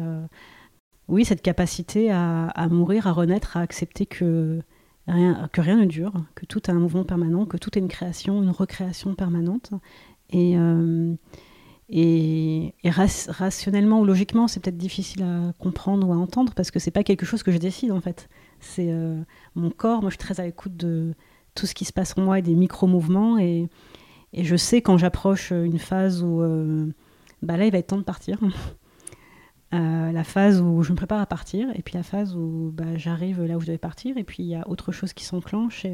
[1.08, 4.62] oui cette capacité à, mourir, à renaître, à accepter que
[5.08, 7.88] rien, que rien ne dure, que tout est un mouvement permanent, que tout est une
[7.88, 9.72] création, une recréation permanente.
[10.32, 10.56] Et
[11.90, 16.92] et, rationnellement ou logiquement, c'est peut-être difficile à comprendre ou à entendre parce que c'est
[16.92, 18.30] pas quelque chose que je décide en fait.
[18.60, 19.22] C'est euh,
[19.56, 20.02] mon corps.
[20.02, 21.14] Moi, je suis très à l'écoute de
[21.56, 23.38] tout ce qui se passe en moi et des micro-mouvements.
[23.40, 23.70] Et,
[24.34, 26.88] et, je sais quand j'approche une phase où euh,
[27.42, 28.40] bah là, il va être temps de partir.
[29.74, 32.96] Euh, la phase où je me prépare à partir et puis la phase où bah,
[32.96, 35.84] j'arrive là où je devais partir et puis il y a autre chose qui s'enclenche
[35.84, 35.94] et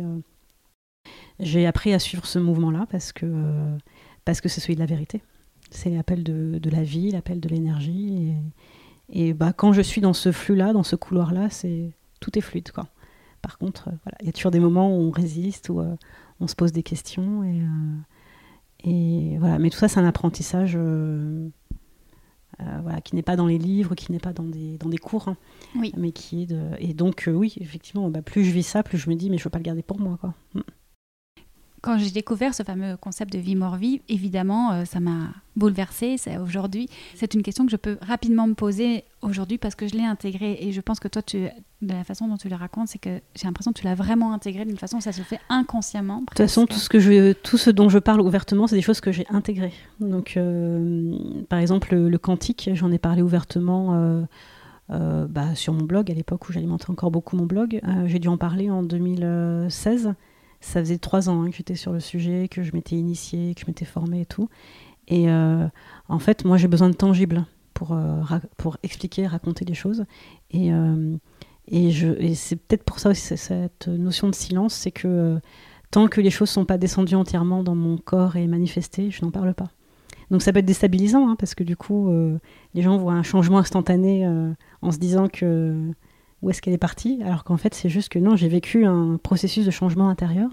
[1.40, 3.26] j'ai appris à suivre ce mouvement là parce que
[4.26, 5.22] parce que c'est celui de la vérité
[5.74, 8.34] c'est l'appel de, la vie, l'appel de l'énergie.
[9.10, 12.72] Et, bah, quand je suis dans ce flux-là, dans ce couloir-là, c'est tout est fluide.
[12.72, 12.88] Quoi.
[13.42, 15.96] Par contre, euh, voilà, il y a toujours des moments où on résiste, où euh,
[16.40, 17.44] on se pose des questions.
[17.44, 17.98] Et, euh,
[18.84, 19.60] et, voilà.
[19.60, 20.78] Mais tout ça, c'est un apprentissage
[22.82, 25.28] voilà, qui n'est pas dans les livres, qui n'est pas dans des, dans des cours,
[25.28, 25.38] hein,
[25.76, 25.92] Oui.
[25.98, 26.62] mais qui est de...
[26.80, 29.42] Et donc, oui, effectivement, bah, plus je vis ça, plus je me dis, mais je
[29.42, 30.18] ne veux pas le garder pour moi.
[30.22, 30.34] Quoi.
[31.84, 36.16] Quand j'ai découvert ce fameux concept de vie-mort-vie, évidemment, euh, ça m'a bouleversée.
[36.42, 40.06] Aujourd'hui, c'est une question que je peux rapidement me poser aujourd'hui parce que je l'ai
[40.06, 40.58] intégrée.
[40.62, 41.50] Et je pense que toi, tu,
[41.82, 44.34] de la façon dont tu le racontes, c'est que j'ai l'impression que tu l'as vraiment
[44.34, 46.22] intégrée d'une façon où ça se fait inconsciemment.
[46.22, 48.82] De toute façon, tout ce, que je, tout ce dont je parle ouvertement, c'est des
[48.82, 49.74] choses que j'ai intégrées.
[50.00, 51.14] Donc, euh,
[51.50, 53.96] par exemple, le, quantique, j'en ai parlé ouvertement.
[53.96, 54.22] Euh,
[54.90, 57.80] euh, bah, sur mon blog à l'époque où j'alimentais encore beaucoup mon blog.
[58.06, 60.14] j'ai dû en parler en 2016
[60.64, 63.62] ça faisait trois ans hein, que j'étais sur le sujet, que je m'étais initiée, que
[63.62, 64.50] je m'étais formée et tout.
[65.08, 65.68] Et euh,
[66.08, 68.22] en fait, moi, j'ai besoin de tangible pour, euh,
[68.58, 70.06] pour expliquer, raconter les choses.
[70.52, 71.18] Et, euh,
[72.36, 75.40] c'est peut-être pour ça aussi cette notion de silence, c'est que
[75.92, 79.24] tant que les choses ne sont pas descendues entièrement dans mon corps et manifestées, je
[79.24, 79.70] n'en parle pas.
[80.30, 82.12] Donc ça peut être déstabilisant, hein, parce que du coup,
[82.74, 84.28] les gens voient un changement instantané
[84.82, 85.94] en se disant que
[86.44, 89.18] où est-ce qu'elle est partie, alors qu'en fait c'est juste que non, j'ai vécu un
[89.18, 90.52] processus de changement intérieur.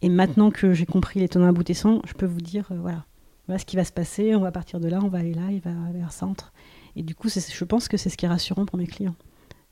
[0.00, 3.04] Et maintenant que j'ai compris les tenants aboutissants, je peux vous dire, euh, voilà,
[3.46, 5.50] voilà ce qui va se passer, on va partir de là, on va aller là,
[5.50, 6.52] il va vers centre.
[6.96, 9.14] Et du coup, je pense que c'est ce qui est rassurant pour mes clients.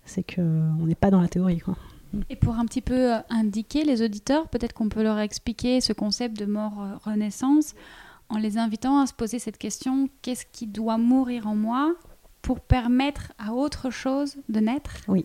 [0.04, 1.58] C'est qu'on n'est pas dans la théorie.
[1.58, 1.76] Quoi.
[2.28, 5.92] Et pour un petit peu euh, indiquer les auditeurs, peut-être qu'on peut leur expliquer ce
[5.92, 7.74] concept de mort-renaissance
[8.28, 11.94] en les invitant à se poser cette question, qu'est-ce qui doit mourir en moi
[12.42, 15.24] pour permettre à autre chose de naître Oui.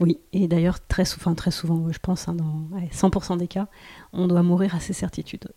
[0.00, 3.68] Oui, et d'ailleurs, très, souvent, très souvent, je pense, hein, dans 100% des cas,
[4.12, 5.48] on doit mourir à ses certitudes.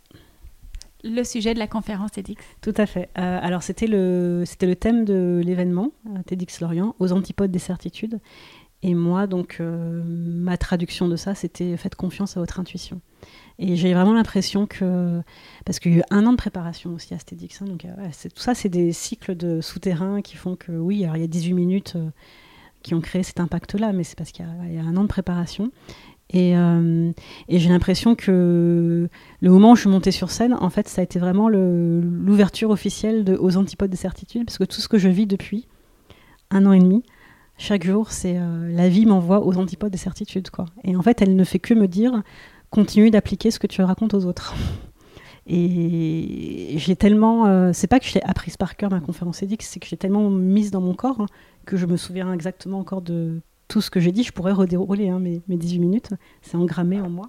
[1.04, 2.44] Le sujet de la conférence TEDx.
[2.62, 3.10] Tout à fait.
[3.18, 7.60] Euh, alors, c'était le, c'était le thème de l'événement, euh, TEDx Lorient, aux antipodes des
[7.60, 8.20] certitudes.
[8.82, 13.02] Et moi, donc, euh, ma traduction de ça, c'était faites confiance à votre intuition.
[13.58, 15.22] Et j'ai vraiment l'impression que.
[15.66, 17.62] Parce qu'il y a eu un an de préparation aussi à Stedix.
[17.62, 17.90] Hein, donc, euh,
[18.24, 21.28] tout ça, c'est des cycles de souterrains qui font que, oui, alors il y a
[21.28, 22.10] 18 minutes euh,
[22.84, 25.72] qui ont créé cet impact-là, mais c'est parce qu'il y, a un an de préparation.
[26.32, 27.12] Et, euh,
[27.48, 29.08] et j'ai l'impression que
[29.42, 32.72] le moment où je suis montée sur scène, en fait, ça a été vraiment l'ouverture
[32.72, 35.68] officielle aux antipodes des certitudes, parce que tout ce que je vis depuis
[36.52, 37.04] un an et demi,
[37.58, 40.50] chaque jour, c'est la vie m'envoie aux antipodes des certitudes.
[40.50, 40.66] Quoi.
[40.84, 42.24] Et en fait, elle ne fait que me dire
[42.70, 44.54] continue d'appliquer ce que tu racontes aux autres.
[45.48, 49.68] Et j'ai tellement, euh, c'est pas que je l'ai apprise par cœur ma conférence édix,
[49.68, 51.28] c'est que j'ai tellement mise dans mon corps hein,
[51.66, 54.24] que je me souviens exactement encore de tout ce que j'ai dit.
[54.24, 56.10] Je pourrais redérouler hein, mes, mes 18 minutes,
[56.42, 57.28] c'est engrammé en moi.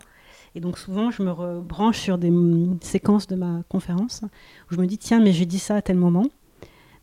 [0.55, 2.33] Et donc souvent, je me rebranche sur des
[2.81, 4.22] séquences de ma conférence
[4.70, 6.25] où je me dis, tiens, mais j'ai dit ça à tel moment,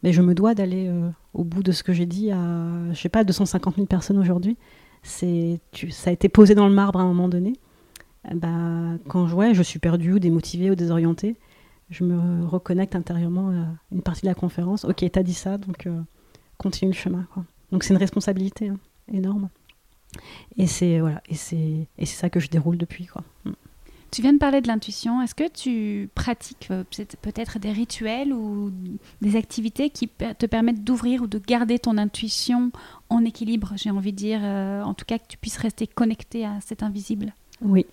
[0.02, 2.48] mais je me dois d'aller euh, au bout de ce que j'ai dit à,
[2.92, 4.58] je sais pas, 250 000 personnes aujourd'hui.
[5.04, 7.54] Ça a été posé dans le marbre à un moment donné
[8.34, 11.36] bah, quand je, ouais, je suis perdue ou démotivée ou désorientée,
[11.90, 14.86] je me reconnecte intérieurement à une partie de la conférence.
[14.86, 16.02] Ok, t'as dit ça, donc euh,
[16.58, 17.28] continue le chemin.
[17.34, 17.44] Quoi.
[17.72, 18.80] Donc c'est une responsabilité hein,
[19.12, 19.50] énorme.
[20.58, 23.24] Et c'est voilà, et c'est et c'est ça que je déroule depuis quoi.
[23.46, 23.52] Mm.
[24.12, 25.24] Tu viens de parler de l'intuition.
[25.24, 26.84] Est-ce que tu pratiques euh,
[27.24, 28.72] peut-être des rituels ou
[29.24, 32.72] des activités qui te permettent d'ouvrir ou de garder ton intuition
[33.10, 36.46] en équilibre, j'ai envie de dire, euh, en tout cas que tu puisses rester connecté
[36.46, 37.34] à cet invisible?
[37.64, 37.88] Oui,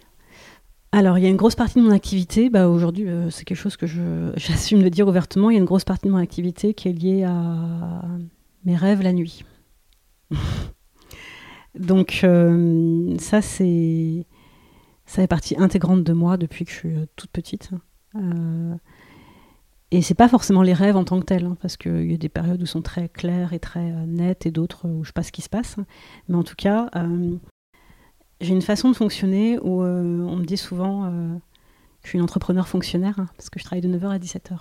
[0.92, 3.59] alors, il y a une grosse partie de mon activité, bah, aujourd'hui, euh, c'est quelque
[3.59, 3.87] chose que
[4.37, 6.92] j'assume de dire ouvertement, il y a une grosse partie de mon activité qui est
[6.92, 8.03] liée à
[8.64, 9.44] mes rêves la nuit.
[11.79, 14.26] Donc, euh, ça, c'est.
[15.07, 17.70] Ça fait partie intégrante de moi depuis que je suis euh, toute petite.
[18.14, 18.76] Euh,
[19.90, 22.16] et c'est pas forcément les rêves en tant que tels, hein, parce qu'il y a
[22.16, 25.24] des périodes où sont très claires et très nettes et d'autres où je sais pas
[25.24, 25.76] ce qui se passe.
[26.29, 26.90] Mais en tout cas,
[28.40, 32.18] j'ai une façon de fonctionner où euh, on me dit souvent euh, que je suis
[32.18, 34.59] une entrepreneur fonctionnaire hein, parce que je travaille de 9h à 17h.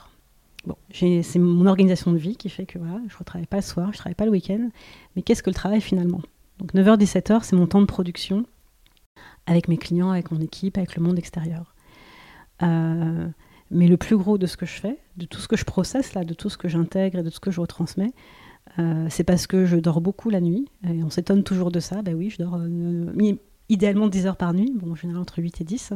[0.65, 3.63] Bon, c'est mon organisation de vie qui fait que voilà, je ne travaille pas le
[3.63, 4.69] soir, je ne travaille pas le week-end.
[5.15, 6.21] Mais qu'est-ce que le travail finalement?
[6.57, 8.45] Donc 9h, 17h, c'est mon temps de production
[9.45, 11.73] avec mes clients, avec mon équipe, avec le monde extérieur.
[12.61, 13.29] Euh,
[13.71, 16.13] mais le plus gros de ce que je fais, de tout ce que je processe
[16.13, 18.11] là, de tout ce que j'intègre et de tout ce que je retransmets,
[19.09, 20.69] c'est parce que je dors beaucoup la nuit.
[20.87, 22.01] Et on s'étonne toujours de ça.
[22.01, 22.57] Ben oui, je dors
[23.69, 25.93] idéalement 10 heures par nuit, bon, en général entre 8 et 10.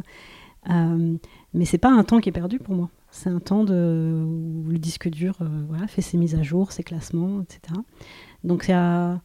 [0.70, 1.18] Euh,
[1.54, 2.90] mais c'est pas un temps qui est perdu pour moi.
[3.12, 6.84] C'est un temps de, où le disque dur euh, fait ses mises à jour, ses
[6.84, 7.80] classements, etc.
[8.44, 9.22] Donc il y a,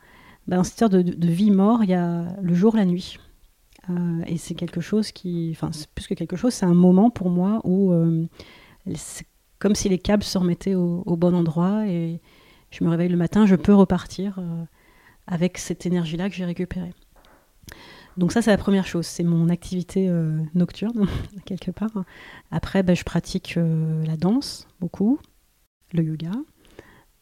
[0.50, 3.18] cette histoire de, vie-mort, il y a le jour, la nuit.
[3.88, 7.30] Euh, et c'est quelque chose qui, enfin, plus que quelque chose, c'est un moment pour
[7.30, 8.26] moi où euh,
[8.94, 9.26] c'est
[9.58, 12.20] comme si les câbles se remettaient au, au, bon endroit et
[12.70, 14.38] je me réveille le matin, je peux repartir
[15.26, 16.92] avec cette énergie-là que j'ai récupérée.
[18.18, 21.06] Donc ça, c'est la première chose, c'est mon activité euh, nocturne,
[21.44, 22.04] quelque part.
[22.50, 25.20] Après, ben, je pratique euh, la danse, beaucoup,
[25.92, 26.32] le yoga.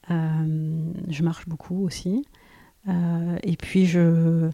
[0.09, 2.25] je marche beaucoup aussi.
[2.89, 4.49] et puis, je,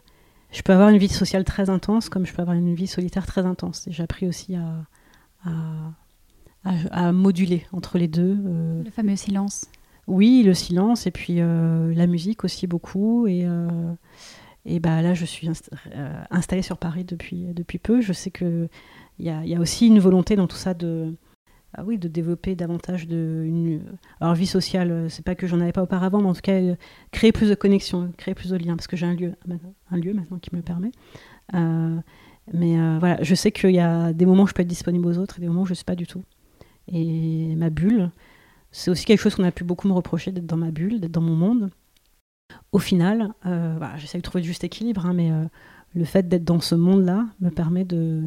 [0.51, 3.25] je peux avoir une vie sociale très intense, comme je peux avoir une vie solitaire
[3.25, 3.85] très intense.
[3.89, 4.85] J'ai appris aussi à,
[6.65, 8.37] à, moduler entre les deux.
[8.85, 9.67] Le fameux silence.
[10.09, 13.29] Oui, le silence, et puis la musique aussi beaucoup.
[13.29, 13.47] Et,
[14.65, 15.49] et bah, là, je suis
[16.31, 18.01] installée sur Paris depuis, depuis peu.
[18.01, 18.69] Je sais qu'il
[19.19, 21.15] y a, y a aussi une volonté dans tout ça de
[21.75, 23.83] ah oui, de développer davantage de une
[24.21, 24.91] alors vie sociale.
[24.91, 26.77] Euh, c'est pas que j'en avais pas auparavant, mais en tout cas euh,
[27.13, 29.35] créer plus de connexions, créer plus de liens, parce que j'ai un lieu,
[29.91, 30.93] un lieu maintenant qui me le permet.
[31.55, 31.97] Euh,
[32.53, 35.17] mais voilà, je sais qu'il y a des moments où je peux être disponible aux
[35.17, 36.25] autres et des moments où je ne suis pas du tout.
[36.89, 38.11] Et ma bulle,
[38.73, 41.13] c'est aussi quelque chose qu'on a pu beaucoup me reprocher d'être dans ma bulle, d'être
[41.13, 41.71] dans mon monde.
[42.73, 45.31] Au final, voilà, j'essaie de trouver le juste équilibre, hein, mais
[45.95, 48.23] le fait d'être dans ce monde-là me permet de,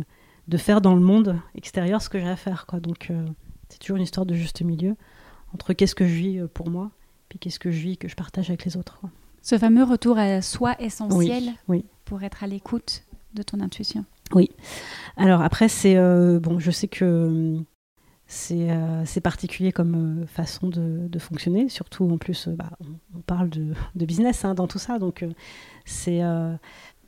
[0.47, 2.65] de faire dans le monde extérieur ce que j'ai à faire.
[2.65, 2.79] Quoi.
[2.79, 3.25] Donc euh,
[3.69, 4.95] c'est toujours une histoire de juste milieu
[5.53, 6.91] entre qu'est-ce que je vis euh, pour moi,
[7.29, 8.99] puis qu'est-ce que je vis que je partage avec les autres.
[9.41, 13.03] Ce fameux retour à soi essentiel oui, pour être à l'écoute
[13.33, 14.05] de ton intuition.
[14.33, 14.49] Oui.
[15.17, 17.57] Alors après, c'est euh, bon, je sais que
[18.27, 22.71] c'est particulier comme façon de, fonctionner, surtout en plus, bah,
[23.15, 23.73] on, parle de,
[24.05, 25.25] business hein, dans tout ça, donc
[25.85, 26.21] c'est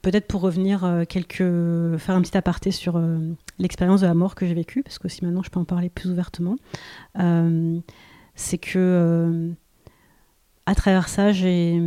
[0.02, 1.04] Peut-être pour revenir euh,
[1.98, 3.20] faire un petit aparté sur euh,
[3.60, 5.90] l'expérience de la mort que j'ai vécue, parce que si maintenant je peux en parler
[5.90, 6.56] plus ouvertement,
[7.20, 7.80] euh,
[8.36, 9.54] c'est que
[10.66, 11.82] à travers ça, j'ai,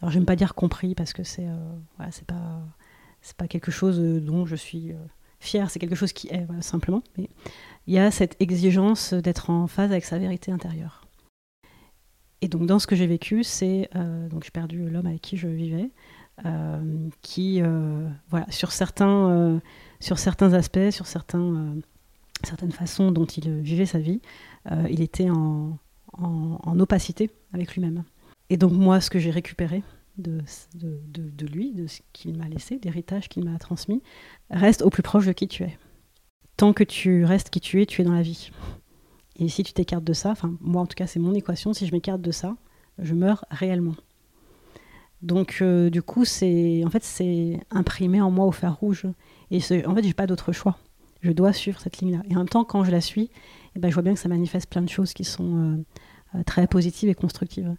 [0.00, 1.46] alors j'aime pas dire compris parce que c'est,
[1.96, 2.60] voilà, c'est pas,
[3.20, 4.92] c'est pas quelque chose dont je suis
[5.38, 7.02] fière, c'est quelque chose qui est simplement.
[7.18, 7.28] Mais
[7.86, 11.06] il y a cette exigence d'être en phase avec sa vérité intérieure.
[12.40, 13.88] Et donc dans ce que j'ai vécu, c'est
[14.30, 15.90] donc j'ai perdu l'homme avec qui je vivais.
[16.46, 19.60] Euh, qui, euh, voilà, sur certains, euh,
[20.00, 21.76] sur certains aspects, sur certains,
[22.42, 24.20] certaines façons dont il vivait sa vie,
[24.88, 25.78] il était en,
[26.14, 28.04] en, opacité avec lui-même.
[28.48, 29.82] Et donc moi, ce que j'ai récupéré
[30.18, 30.40] de,
[30.74, 34.02] de, lui, de ce qu'il m'a laissé, d'héritage qu'il m'a transmis,
[34.50, 35.76] reste au plus proche de qui tu es.
[36.56, 38.50] Tant que tu restes qui tu es, tu es dans la vie.
[39.36, 41.86] Et si tu t'écartes de ça, enfin moi en tout cas c'est mon équation, si
[41.86, 42.56] je m'écarte de ça,
[42.98, 43.94] je meurs réellement.
[45.22, 49.06] Donc euh, du coup, c'est en fait c'est imprimé en moi au fer rouge.
[49.50, 50.78] Et en fait, j'ai pas d'autre choix.
[51.20, 52.22] Je dois suivre cette ligne-là.
[52.28, 53.30] Et en même temps, quand je la suis,
[53.76, 56.42] eh ben, je vois bien que ça manifeste plein de choses qui sont euh, euh,
[56.42, 57.74] très positives et constructives.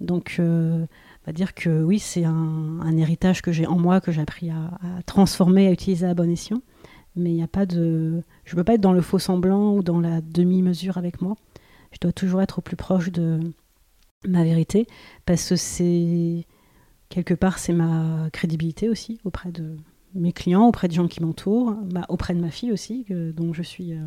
[0.00, 0.86] Donc, on
[1.26, 4.70] va dire que oui, c'est un, héritage que j'ai en moi, que j'ai appris à,
[5.06, 6.62] transformer, à utiliser à bon escient.
[7.18, 9.82] Mais il n'y a pas de, je peux pas être dans le faux semblant ou
[9.82, 11.36] dans la demi-mesure avec moi.
[11.92, 13.40] Je dois toujours être au plus proche de
[14.26, 14.86] ma vérité,
[15.26, 16.46] parce que c'est
[17.08, 19.76] quelque part, c'est ma crédibilité aussi auprès de
[20.14, 21.76] mes clients, auprès des gens qui m'entourent,
[22.08, 24.06] auprès de ma fille aussi, dont je suis euh,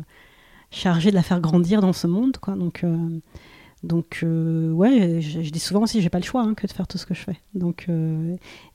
[0.70, 2.36] chargée de la faire grandir dans ce monde.
[2.38, 2.54] Quoi.
[2.54, 3.20] Donc, euh,
[3.82, 6.86] donc euh, ouais, je, dis souvent aussi, j'ai pas le choix hein, que de faire
[6.86, 7.40] tout ce que je fais.
[7.54, 7.88] Donc,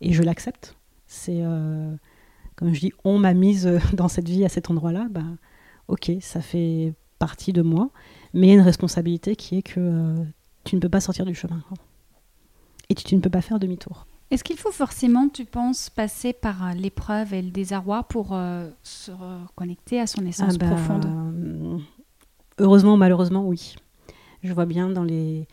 [0.01, 0.75] et je l'accepte.
[1.05, 1.41] C'est,
[2.57, 5.07] comme je dis, on m'a mise dans cette vie à cet endroit-là.
[5.09, 5.23] Bah,
[5.87, 7.89] ok, ça fait partie de moi,
[8.33, 10.15] mais il y a une responsabilité qui est que
[10.65, 11.63] tu ne peux pas sortir du chemin.
[12.89, 14.05] Et tu ne peux pas faire demi-tour.
[14.29, 18.69] Est-ce qu'il faut forcément, tu penses, passer par euh, l'épreuve et le désarroi pour euh,
[18.83, 21.81] se reconnecter à son essence ah bah, profonde?
[22.57, 23.75] Heureusement ou malheureusement, oui.
[24.43, 25.47] Je vois bien dans les,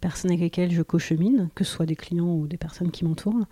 [0.00, 3.44] personnes avec lesquelles je co-chemine, que ce soit des clients ou des personnes qui m'entourent,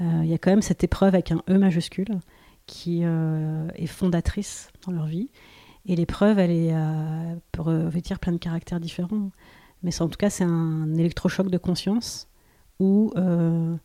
[0.00, 2.18] euh, il y a quand même cette épreuve avec un E majuscule
[2.66, 5.30] qui est fondatrice dans leur vie.
[5.86, 9.30] Et l'épreuve, elle peut revêtir plein de caractères différents.
[9.82, 12.28] Mais en tout cas, c'est un électrochoc de conscience
[12.80, 13.78] où il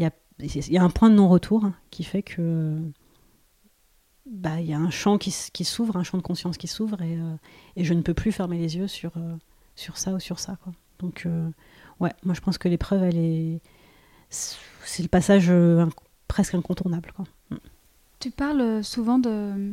[0.00, 0.04] y
[0.78, 2.80] a, un point de non-retour qui fait que
[4.30, 5.32] bah, il y a un champ qui,
[5.64, 7.34] s'ouvre, un champ de conscience qui s'ouvre et, euh,
[7.76, 9.36] je ne peux plus fermer les yeux sur, euh,
[9.74, 10.56] sur ça ou sur ça.
[10.62, 10.72] Quoi.
[11.00, 11.50] Donc, euh,
[11.98, 13.60] ouais, moi je pense que l'épreuve, elle est.
[14.28, 15.52] C'est le passage
[16.28, 17.12] presque incontournable.
[17.14, 17.24] Quoi.
[18.20, 19.72] Tu parles souvent de,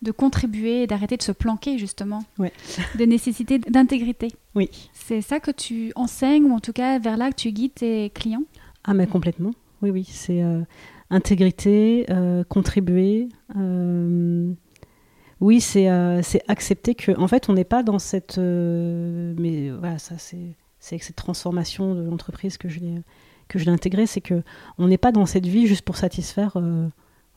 [0.00, 2.24] de contribuer et d'arrêter de se planquer, justement.
[2.38, 2.52] Ouais.
[2.98, 4.28] de nécessité d'intégrité.
[4.54, 4.70] Oui.
[4.94, 8.10] C'est ça que tu enseignes, ou en tout cas vers là que tu guides tes
[8.10, 8.44] clients?
[8.84, 9.52] Ah, mais complètement.
[9.82, 10.08] Oui, oui.
[10.10, 10.62] C'est euh,
[11.10, 13.28] intégrité, euh, contribuer.
[13.56, 14.50] Euh,
[15.40, 15.88] oui, c'est
[16.48, 18.38] accepter que, en fait, on n'est pas dans cette.
[18.38, 20.54] mais voilà, ça, c'est
[20.90, 23.02] avec cette transformation de l'entreprise que je l'ai
[23.48, 24.42] que je l'ai intégré, c'est que
[24.76, 26.58] on n'est pas dans cette vie juste pour satisfaire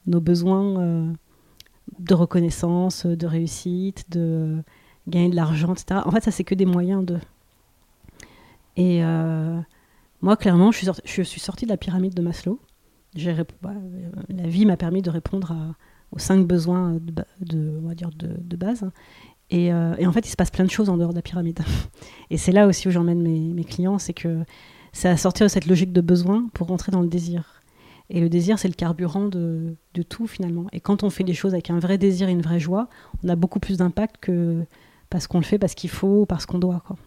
[0.08, 1.14] nos besoins
[1.99, 4.64] de reconnaissance, de réussite, de
[5.08, 6.02] gagner de l'argent, etc.
[6.06, 7.20] En fait, ça c'est que des moyens de.
[8.78, 9.02] Et
[10.22, 12.60] moi, clairement, je suis, suis sortie de la pyramide de Maslow.
[13.62, 13.72] Bah,
[14.30, 15.76] la vie m'a permis de répondre
[16.12, 16.97] aux cinq besoins
[17.41, 18.89] de, on va dire de, base.
[19.49, 21.60] Et, en fait, il se passe plein de choses en dehors de la pyramide.
[22.30, 24.43] Et c'est là aussi où j'emmène mes, mes clients, c'est que
[24.93, 27.61] c'est à sortir de cette logique de besoin pour rentrer dans le désir.
[28.14, 29.78] Et le désir, c'est le carburant de,
[30.09, 30.68] tout finalement.
[30.74, 32.89] Et quand on fait des choses avec un vrai désir et une vraie joie,
[33.24, 34.66] on a beaucoup plus d'impact que
[35.09, 36.84] parce qu'on le fait parce qu'il faut ou parce qu'on doit.
[36.86, 36.97] Quoi.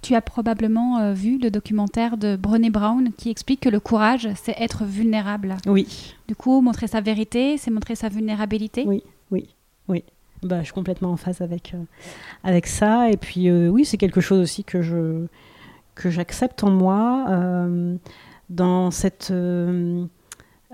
[0.00, 4.28] Tu as probablement euh, vu le documentaire de Brené Brown qui explique que le courage,
[4.36, 5.56] c'est être vulnérable.
[5.66, 6.14] Oui.
[6.28, 8.84] Du coup, montrer sa vérité, c'est montrer sa vulnérabilité.
[8.86, 9.54] Oui, oui,
[9.88, 10.02] oui.
[10.42, 11.82] Bah, je suis complètement en phase avec, euh,
[12.42, 13.10] avec ça.
[13.10, 15.26] Et puis, euh, oui, c'est quelque chose aussi que je
[15.94, 17.24] que j'accepte en moi
[18.48, 20.04] dans cette, euh,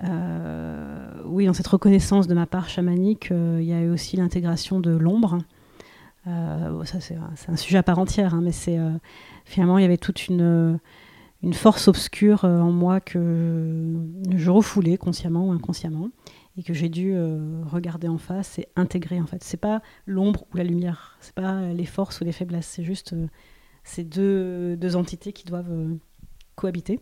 [0.05, 4.17] euh, oui, dans cette reconnaissance de ma part chamanique, euh, il y a eu aussi
[4.17, 5.39] l'intégration de l'ombre.
[6.25, 7.17] c'est
[7.49, 8.53] un, sujet à part entière, hein, mais
[9.45, 10.79] finalement, il y avait toute une,
[11.53, 13.97] force obscure en moi que
[14.37, 16.11] je refoulais consciemment ou inconsciemment
[16.57, 17.17] et que j'ai dû
[17.65, 19.43] regarder en face et intégrer en fait.
[19.43, 23.17] C'est pas l'ombre ou la lumière, c'est pas les forces ou les faiblesses, c'est juste
[23.83, 25.75] ces deux, entités qui doivent
[26.55, 27.01] cohabiter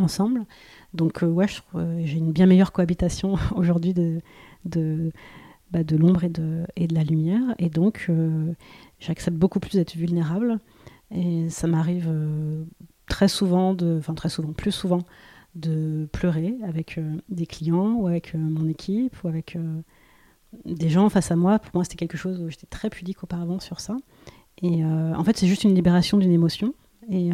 [0.00, 0.44] ensemble.
[0.94, 4.20] Donc, euh, ouais, euh, j'ai une bien meilleure cohabitation aujourd'hui de,
[5.70, 7.42] bah, de l'ombre et de, et de la lumière.
[7.58, 8.52] Et donc, euh,
[8.98, 10.58] j'accepte beaucoup plus d'être vulnérable.
[11.10, 12.12] Et ça m'arrive
[13.08, 14.98] très souvent, enfin très souvent, plus souvent,
[15.54, 19.56] de pleurer avec des clients ou avec mon équipe ou avec
[20.66, 21.58] des gens face à moi.
[21.60, 23.96] Pour moi, c'était quelque chose où j'étais très pudique auparavant sur ça.
[24.60, 26.74] Et en fait, c'est juste une libération d'une émotion.
[27.10, 27.30] Et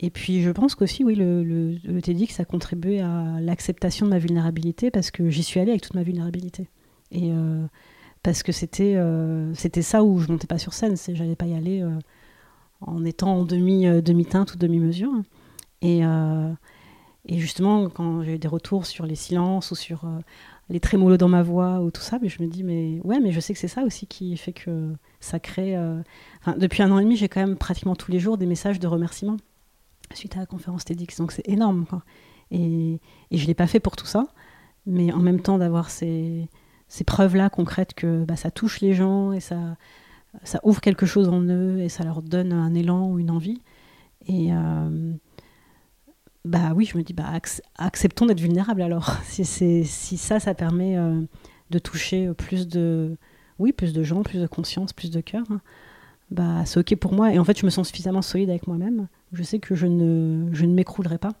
[0.00, 4.10] et puis je pense qu'aussi, oui, le, le, le, TEDx a contribué à l'acceptation de
[4.10, 6.68] ma vulnérabilité parce que j'y suis allée avec toute ma vulnérabilité.
[7.12, 7.66] Et euh,
[8.22, 11.46] parce que c'était euh, c'était ça où je montais pas sur scène, c'est j'allais pas
[11.46, 11.98] y aller euh,
[12.82, 15.12] en étant en demi demi teinte ou demi mesure.
[15.82, 16.02] Et,
[17.38, 20.04] justement, quand j'ai eu des retours sur les silences ou sur
[20.68, 23.32] les trémolos dans ma voix ou tout ça, mais je me dis mais ouais, mais
[23.32, 25.76] je sais que c'est ça aussi qui fait que ça crée.
[26.58, 28.86] Depuis un an et demi, j'ai quand même pratiquement tous les jours des messages de
[28.86, 29.38] remerciement
[30.14, 31.18] suite à la conférence TEDx.
[31.18, 31.86] Donc c'est énorme.
[31.86, 32.02] Quoi.
[32.50, 33.00] Et,
[33.30, 34.28] je ne l'ai pas fait pour tout ça,
[34.86, 36.48] mais en même temps d'avoir ces,
[37.06, 39.76] preuves-là concrètes que bah, ça touche les gens et ça,
[40.62, 43.62] ouvre quelque chose en eux et ça leur donne un élan ou une envie.
[44.26, 45.12] Et euh,
[46.44, 47.32] bah oui, je me dis, bah,
[47.76, 49.16] acceptons d'être vulnérables alors.
[49.24, 51.20] si, si ça, ça permet euh,
[51.70, 53.16] de toucher plus de,
[53.58, 55.60] oui, plus de gens, plus de conscience, plus de cœur, hein,
[56.30, 57.32] bah, c'est OK pour moi.
[57.32, 60.48] Et en fait, je me sens suffisamment solide avec moi-même je sais que je ne,
[60.52, 61.32] je ne m'écroulerai pas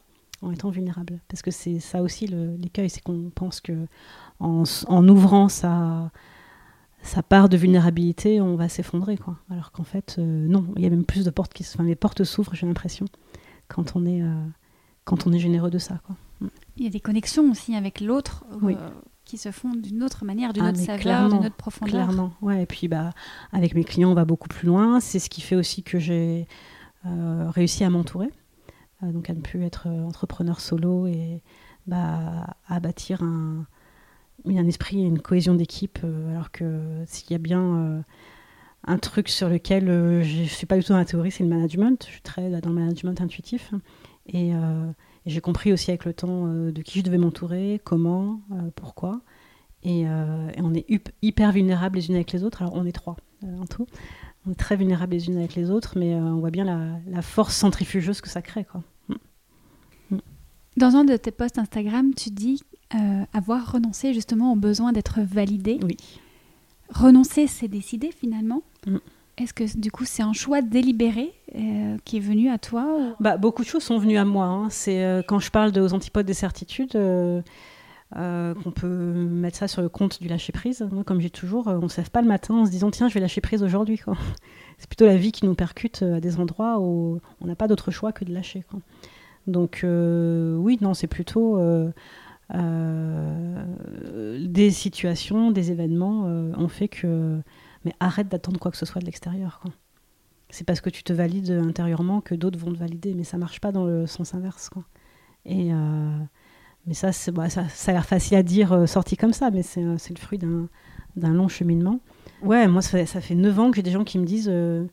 [0.42, 1.20] en étant vulnérable.
[1.28, 3.86] Parce que c'est ça aussi l'écueil, c'est qu'on pense que
[4.38, 6.10] en, en, ouvrant sa,
[7.02, 9.16] sa part de vulnérabilité, on va s'effondrer.
[9.16, 9.36] quoi.
[9.50, 11.96] Alors qu'en fait, euh, non, il y a même plus de portes qui enfin, les
[11.96, 13.06] portes s'ouvrent, j'ai l'impression,
[13.68, 14.46] quand on est euh,
[15.04, 16.00] quand on est généreux de ça.
[16.06, 16.16] Quoi.
[16.76, 18.44] Il y a des connexions aussi avec l'autre.
[18.62, 18.74] Euh,
[19.26, 22.06] qui se font d'une autre manière, d'une ah, autre saveur, d'une autre profondeur.
[22.06, 22.62] Clairement, ouais.
[22.62, 23.12] Et puis, bah,
[23.52, 25.00] avec mes clients, on va beaucoup plus loin.
[25.00, 26.46] C'est ce qui fait aussi que j'ai
[27.04, 28.30] euh, réussi à m'entourer,
[29.02, 31.42] euh, donc à ne plus être euh, entrepreneur solo et
[31.88, 33.66] bah, à bâtir un,
[34.46, 35.98] un esprit et une cohésion d'équipe,
[36.30, 38.04] alors que s'il y a bien
[38.84, 39.86] un truc sur lequel
[40.22, 42.04] je ne suis pas du tout dans la théorie, c'est le management.
[42.06, 43.72] Je suis très dans le management intuitif.
[44.26, 44.52] Et,
[45.26, 48.40] j'ai compris aussi avec le temps de qui je devais m'entourer, comment,
[48.76, 49.20] pourquoi.
[49.82, 50.86] Et, et, on est
[51.22, 52.62] hyper vulnérables les unes avec les autres.
[52.62, 53.86] Alors on est trois en tout
[54.46, 56.64] on est très vulnérables les unes avec les autres, mais euh, on voit bien
[57.08, 58.64] la, force centrifugeuse que ça crée.
[58.64, 58.82] Quoi.
[59.08, 59.14] Mm.
[60.10, 60.18] Mm.
[60.76, 62.62] Dans un de tes posts Instagram, tu dis
[62.94, 65.78] euh, avoir renoncé justement au besoin d'être validé.
[65.82, 65.96] Oui.
[66.90, 68.62] Renoncer, c'est décider finalement.
[68.86, 68.98] Mm.
[69.38, 73.36] Est-ce que du coup c'est un choix délibéré euh, qui est venu à toi bah,
[73.36, 74.46] Beaucoup de choses sont venues à moi.
[74.46, 74.70] Hein.
[74.70, 76.96] C'est quand je parle aux antipodes des certitudes,
[78.14, 80.88] euh, qu'on peut mettre ça sur le compte du lâcher prise.
[81.04, 83.08] Comme j'ai toujours, euh, on ne se lève pas le matin en se disant tiens,
[83.08, 84.00] je vais lâcher prise aujourd'hui.
[84.78, 87.66] C'est plutôt la vie qui nous percute euh, à des endroits où on n'a pas
[87.66, 88.64] d'autre choix que de lâcher.
[89.48, 91.60] Donc oui, non, c'est plutôt
[92.52, 97.38] des situations, des événements ont fait que
[97.86, 99.62] mais arrête d'attendre quoi que ce soit de l'extérieur.
[100.50, 103.60] C'est parce que tu te valides intérieurement que d'autres vont te valider, mais ça marche
[103.60, 104.70] pas dans le sens inverse.
[105.44, 105.72] Et
[106.86, 109.62] mais ça, bah, ça, ça, a l'air facile à dire euh, sorti comme ça, mais
[109.62, 110.68] c'est euh, le fruit d'un
[111.34, 112.00] long cheminement.
[112.42, 114.86] Ouais, moi, ça, fait 9 ans que j'ai des gens qui me disent, euh,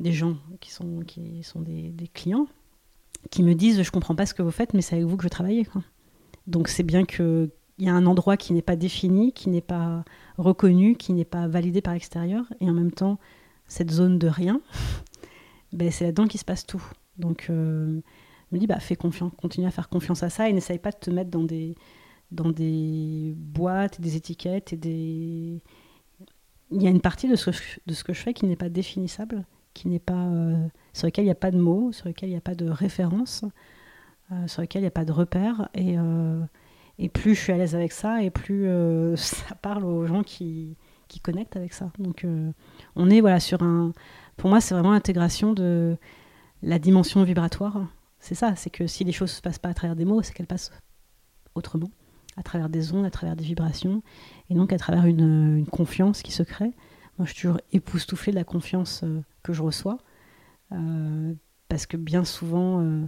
[0.00, 2.46] des gens qui sont, qui sont des, des, clients,
[3.30, 5.22] qui me disent Je comprends pas ce que vous faites, mais c'est avec vous que
[5.22, 5.64] je travaille.
[5.64, 5.82] Quoi.
[6.46, 10.04] Donc, c'est bien qu'il y a un endroit qui n'est pas défini, qui n'est pas
[10.38, 13.18] reconnu, qui n'est pas validé par l'extérieur, et en même temps,
[13.66, 14.60] cette zone de rien,
[15.72, 16.84] ben, c'est là-dedans qu'il se passe tout.
[17.18, 18.02] Donc, me
[18.58, 21.10] dis, bah, fais confiance, continue à faire confiance à ça et n'essaye pas de te
[21.10, 21.74] mettre dans des,
[22.30, 25.62] dans des boîtes, des étiquettes et des,
[26.70, 27.50] il y a une partie de ce,
[27.86, 30.28] de ce que je fais qui n'est pas définissable, qui n'est pas,
[30.92, 32.68] sur lequel il n'y a pas de mots, sur lequel il n'y a pas de
[32.68, 33.44] référence,
[34.46, 35.68] sur lequel il n'y a pas de repère.
[35.74, 35.96] Et,
[36.98, 38.66] et plus je suis à l'aise avec ça, et plus
[39.16, 40.76] ça parle aux gens qui,
[41.08, 41.90] qui connectent avec ça.
[41.98, 42.26] Donc
[42.96, 43.92] on est voilà, sur un...
[44.36, 45.96] Pour moi, c'est vraiment l'intégration de
[46.62, 47.86] la dimension vibratoire.
[48.18, 50.22] C'est ça, c'est que si les choses ne se passent pas à travers des mots,
[50.22, 50.72] c'est qu'elles passent
[51.54, 51.90] autrement,
[52.36, 54.02] à travers des ondes, à travers des vibrations,
[54.50, 56.72] et donc à travers une, confiance qui se crée.
[57.18, 59.98] Moi, je suis toujours époustouflée de la confiance euh, que je reçois,
[60.72, 61.34] euh,
[61.68, 63.06] parce que bien souvent, euh,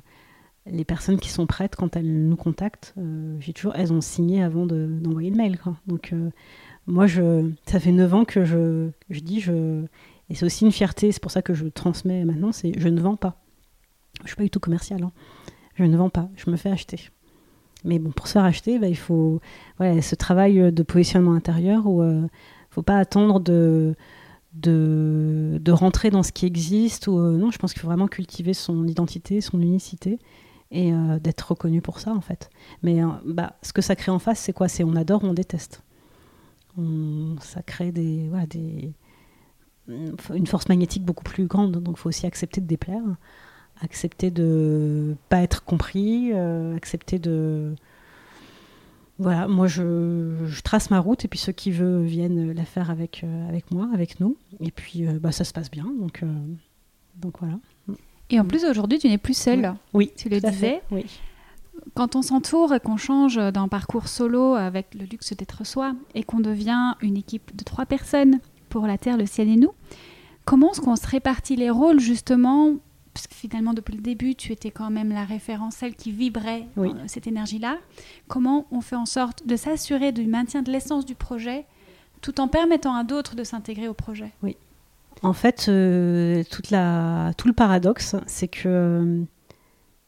[0.66, 2.94] les personnes qui sont prêtes, quand elles nous contactent,
[3.40, 5.58] j'ai toujours, elles ont signé avant d'envoyer le mail.
[5.86, 6.12] Donc,
[6.86, 9.84] moi, je, ça fait 9 ans que je, je dis, je,
[10.30, 13.00] et c'est aussi une fierté, c'est pour ça que je transmets maintenant, c'est je ne
[13.00, 13.42] vends pas.
[14.18, 15.02] Je ne suis pas du tout commercial.
[15.02, 15.12] Hein.
[15.74, 17.10] Je ne vends pas, je me fais acheter.
[17.84, 19.40] Mais bon, pour se faire acheter, bah, il faut
[19.78, 22.28] voilà, ce travail de positionnement intérieur où il euh, ne
[22.70, 23.94] faut pas attendre de,
[24.54, 27.06] de, de, rentrer dans ce qui existe.
[27.06, 30.18] Ou, euh, non, je pense qu'il faut vraiment cultiver son identité, son unicité
[30.70, 32.50] et euh, d'être reconnu pour ça en fait.
[32.82, 34.68] Mais bah, ce que ça crée en face, c'est quoi?
[34.68, 35.82] C'est on adore on déteste.
[37.40, 38.92] ça crée des, voilà, des,
[39.88, 43.02] une force magnétique beaucoup plus grande, donc il faut aussi accepter de déplaire
[43.80, 47.74] accepter de pas être compris, euh, accepter de
[49.18, 53.22] voilà, moi je, trace ma route et puis ceux qui veulent viennent la faire avec,
[53.24, 54.36] euh, avec moi, avec nous.
[54.60, 55.86] Et puis euh, bah, ça se passe bien.
[55.98, 56.22] Donc,
[57.16, 57.58] donc voilà.
[58.30, 59.74] Et en plus aujourd'hui tu n'es plus seule.
[59.94, 60.10] Oui.
[60.16, 60.82] Tu le disais.
[60.90, 61.06] Oui.
[61.94, 66.24] Quand on s'entoure et qu'on change d'un parcours solo avec le luxe d'être soi et
[66.24, 69.70] qu'on devient une équipe de trois personnes pour la Terre, le ciel et nous,
[70.44, 72.74] comment est-ce qu'on se répartit les rôles justement?
[73.14, 76.66] Parce que finalement, depuis le début, tu étais quand même la référence, celle qui vibrait
[77.06, 77.78] cette énergie-là.
[78.28, 81.64] Comment on fait en sorte de s'assurer du maintien de l'essence du projet
[82.20, 84.32] tout en permettant à d'autres de s'intégrer au projet?
[84.42, 84.58] Oui.
[85.22, 88.68] En fait, euh, tout le paradoxe, c'est que.
[88.68, 89.24] Euh,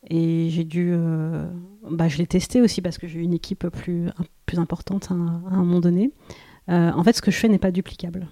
[0.09, 0.91] et j'ai dû.
[0.93, 1.49] Euh,
[1.91, 4.09] bah, je l'ai testé aussi parce que j'ai eu une équipe plus,
[4.47, 6.13] plus importante à, un moment donné.
[6.69, 8.29] en fait, ce que je fais n'est pas duplicable.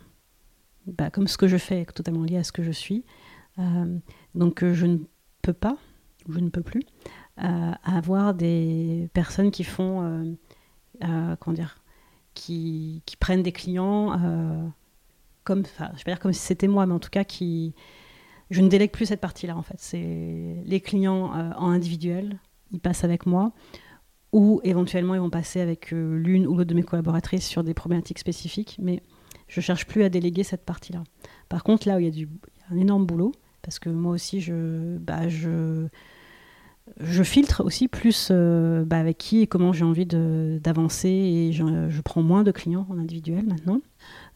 [0.87, 3.05] Bah, comme ce que je fais est totalement lié à ce que je suis.
[4.35, 4.99] Donc je ne
[5.43, 5.79] peux pas,
[6.29, 6.83] je ne peux plus,
[7.37, 10.37] avoir des personnes qui font,
[11.01, 11.79] comment dire,
[12.35, 14.13] qui, prennent des clients
[15.47, 17.75] comme, enfin, je vais dire comme si c'était moi, mais en tout cas qui,
[18.51, 19.77] je ne délègue plus cette partie-là en fait.
[19.79, 22.39] C'est les clients en individuel,
[22.73, 23.53] ils passent avec moi,
[24.33, 28.19] ou éventuellement ils vont passer avec l'une ou l'autre de mes collaboratrices sur des problématiques
[28.19, 29.03] spécifiques, mais
[29.49, 31.05] je cherche plus à déléguer cette partie-là.
[31.49, 32.29] Par contre, là où il y a du,
[32.71, 33.33] un énorme boulot,
[33.63, 35.87] parce que moi aussi, je, bah, je,
[37.01, 41.89] je filtre aussi plus euh, bah, avec qui et comment j'ai envie d'avancer et je,
[41.89, 43.81] je, prends moins de clients en individuel maintenant.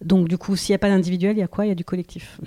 [0.04, 1.66] Donc du coup, s'il n'y a pas d'individuel, il y a quoi?
[1.66, 2.40] Il y a du collectif.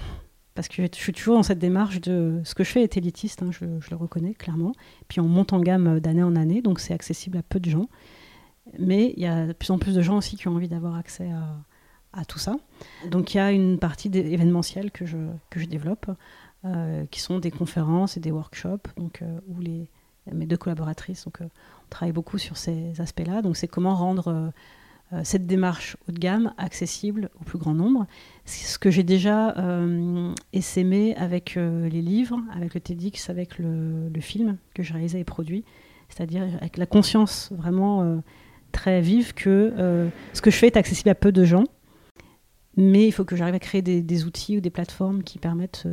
[0.55, 2.41] Parce que je suis toujours dans cette démarche de...
[2.43, 4.73] Ce que je fais est élitiste, hein, je, le reconnais clairement.
[5.07, 7.87] Puis on monte en gamme d'année en année, donc c'est accessible à peu de gens.
[8.77, 10.95] Mais il y a de plus en plus de gens aussi qui ont envie d'avoir
[10.95, 12.55] accès à, à, tout ça.
[13.09, 15.17] Donc il y a une partie événementielle que je,
[15.49, 16.05] que je développe
[16.65, 19.89] euh, qui sont des conférences et des workshops, donc, euh, où les,
[20.31, 23.41] mes deux collaboratrices, donc, euh, on travaille beaucoup sur ces aspects-là.
[23.41, 24.53] Donc c'est comment rendre
[25.23, 28.07] cette démarche haut de gamme accessible au plus grand nombre.
[28.45, 29.55] C'est ce que j'ai déjà
[30.53, 35.63] essaimé avec les livres, avec le TEDx, avec le, film que j'ai réalisé et produit,
[36.09, 38.21] c'est-à-dire avec la conscience vraiment
[38.71, 41.65] très vive que ce que je fais est accessible à peu de gens,
[42.75, 45.87] mais il faut que j'arrive à créer des, des, outils ou des plateformes qui permettent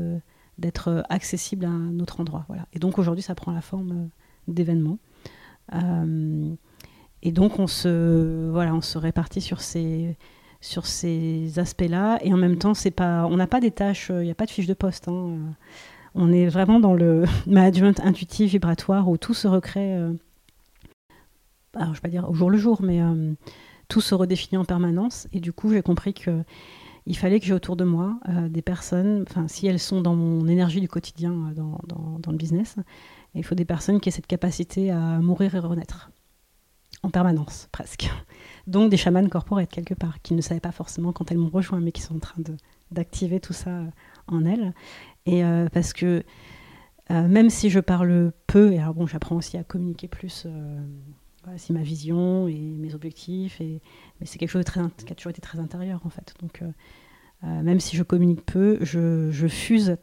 [0.60, 2.44] d'être euh, accessible à un autre endroit.
[2.48, 2.66] Voilà.
[2.72, 4.06] Et donc aujourd'hui, ça prend la forme euh,
[4.46, 4.98] d'événements.
[7.24, 10.16] Euh, et donc on se, voilà, on se répartit sur ces,
[10.60, 12.18] sur ces aspects-là.
[12.22, 14.46] Et en même temps, c'est pas, on n'a pas des tâches, il n'y a pas
[14.46, 15.08] de fiche de poste.
[15.08, 15.38] Hein.
[16.14, 20.14] On est vraiment dans le management intuitif, vibratoire, où tout se recrée, alors
[21.74, 23.00] je ne vais pas dire au jour le jour, mais
[23.88, 25.28] tout se redéfinit en permanence.
[25.32, 26.42] Et du coup, j'ai compris que
[27.06, 30.46] il fallait que j'ai autour de moi euh, des personnes, si elles sont dans mon
[30.46, 31.54] énergie du quotidien, euh,
[31.86, 32.76] dans, le business,
[33.34, 36.10] il faut des personnes qui aient cette capacité à mourir et renaître
[37.02, 38.10] en permanence, presque.
[38.66, 41.80] Donc des chamans corporels quelque part, qui ne savaient pas forcément quand elles m'ont rejoint,
[41.80, 42.42] mais qui sont en train
[42.90, 43.86] d'activer tout ça euh,
[44.26, 44.74] en elles.
[45.26, 45.42] Et
[45.72, 46.24] parce que
[47.10, 50.46] même si je parle peu, et alors bon, j'apprends aussi à communiquer plus
[51.44, 53.60] voilà, c'est ma vision et mes objectifs.
[53.60, 53.80] Et,
[54.20, 56.34] mais c'est quelque chose qui a toujours été très intérieur, en fait.
[56.40, 56.70] Donc, euh,
[57.44, 59.96] euh, même si je communique peu, je, je fuse,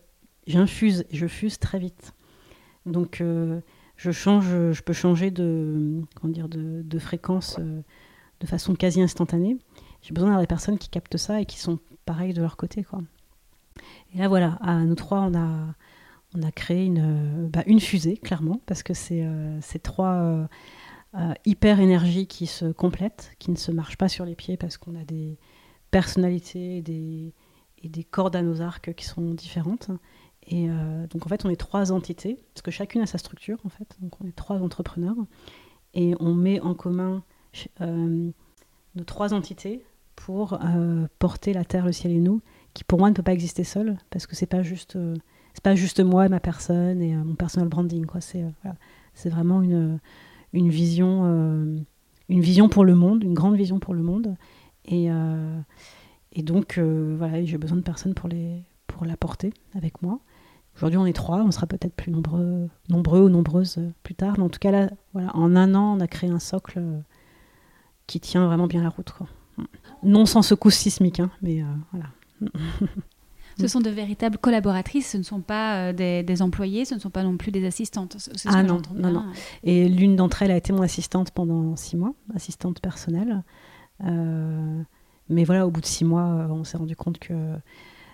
[0.48, 2.14] j'infuse je fuse très vite.
[2.86, 3.62] Donc, euh,
[3.98, 9.58] je change, je peux changer de, comment dire, de, fréquence de façon quasi instantanée.
[10.02, 12.84] J'ai besoin d'avoir des personnes qui captent ça et qui sont pareil de leur côté.
[12.84, 13.02] Quoi.
[14.14, 15.76] Et là, voilà, à nous trois, on a,
[16.36, 19.28] on a créé une, bah, une fusée, clairement, parce que c'est
[19.62, 20.48] ces trois
[21.46, 24.96] hyper énergies qui se complètent, qui ne se marchent pas sur les pieds parce qu'on
[24.96, 25.38] a des
[25.90, 27.34] personnalités des,
[27.84, 29.90] et des cordes à nos arcs qui sont différentes.
[30.50, 33.58] Et euh, donc en fait, on est trois entités, parce que chacune a sa structure
[33.66, 33.98] en fait.
[34.02, 35.16] Donc on est trois entrepreneurs
[35.94, 37.24] et on met en commun
[37.82, 38.30] euh,
[38.96, 39.84] nos trois entités
[40.16, 42.42] pour euh, porter la terre, le ciel et nous,
[42.74, 44.98] qui pour moi ne peut pas exister seul, parce que c'est pas juste
[45.54, 48.06] c'est pas juste moi et ma personne et mon personal branding.
[48.20, 48.46] C'est
[49.14, 50.00] c'est vraiment une
[50.54, 51.26] une vision
[52.30, 54.36] une vision pour le monde, une grande vision pour le monde
[54.86, 55.10] et
[56.32, 60.20] et donc voilà, j'ai besoin de personnes pour les pour la porter avec moi.
[60.78, 64.36] Aujourd'hui, on est trois, on sera peut-être plus nombreux, nombreux ou nombreuses euh, plus tard.
[64.38, 67.00] Mais en tout cas, là, voilà, en un an, on a créé un socle euh,
[68.06, 69.12] qui tient vraiment bien la route.
[69.12, 69.28] Quoi.
[70.04, 72.52] Non sans secousse sismique, hein, mais euh, voilà.
[73.60, 77.24] Ce sont de véritables collaboratrices, ce ne sont pas des, employés, ce ne sont pas
[77.24, 78.16] non plus des assistantes.
[78.46, 79.26] ah non, non, non.
[79.64, 83.42] Et l'une d'entre elles a été mon assistante pendant six mois, assistante personnelle.
[84.00, 87.34] mais voilà, au bout de six mois, on s'est rendu compte que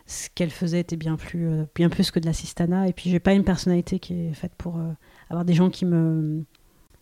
[0.06, 2.88] ce qu'elle faisait était bien plus, euh, bien plus que de l'assistana.
[2.88, 4.92] Et puis, j'ai pas une personnalité qui est faite pour euh,
[5.30, 6.44] avoir des gens qui me,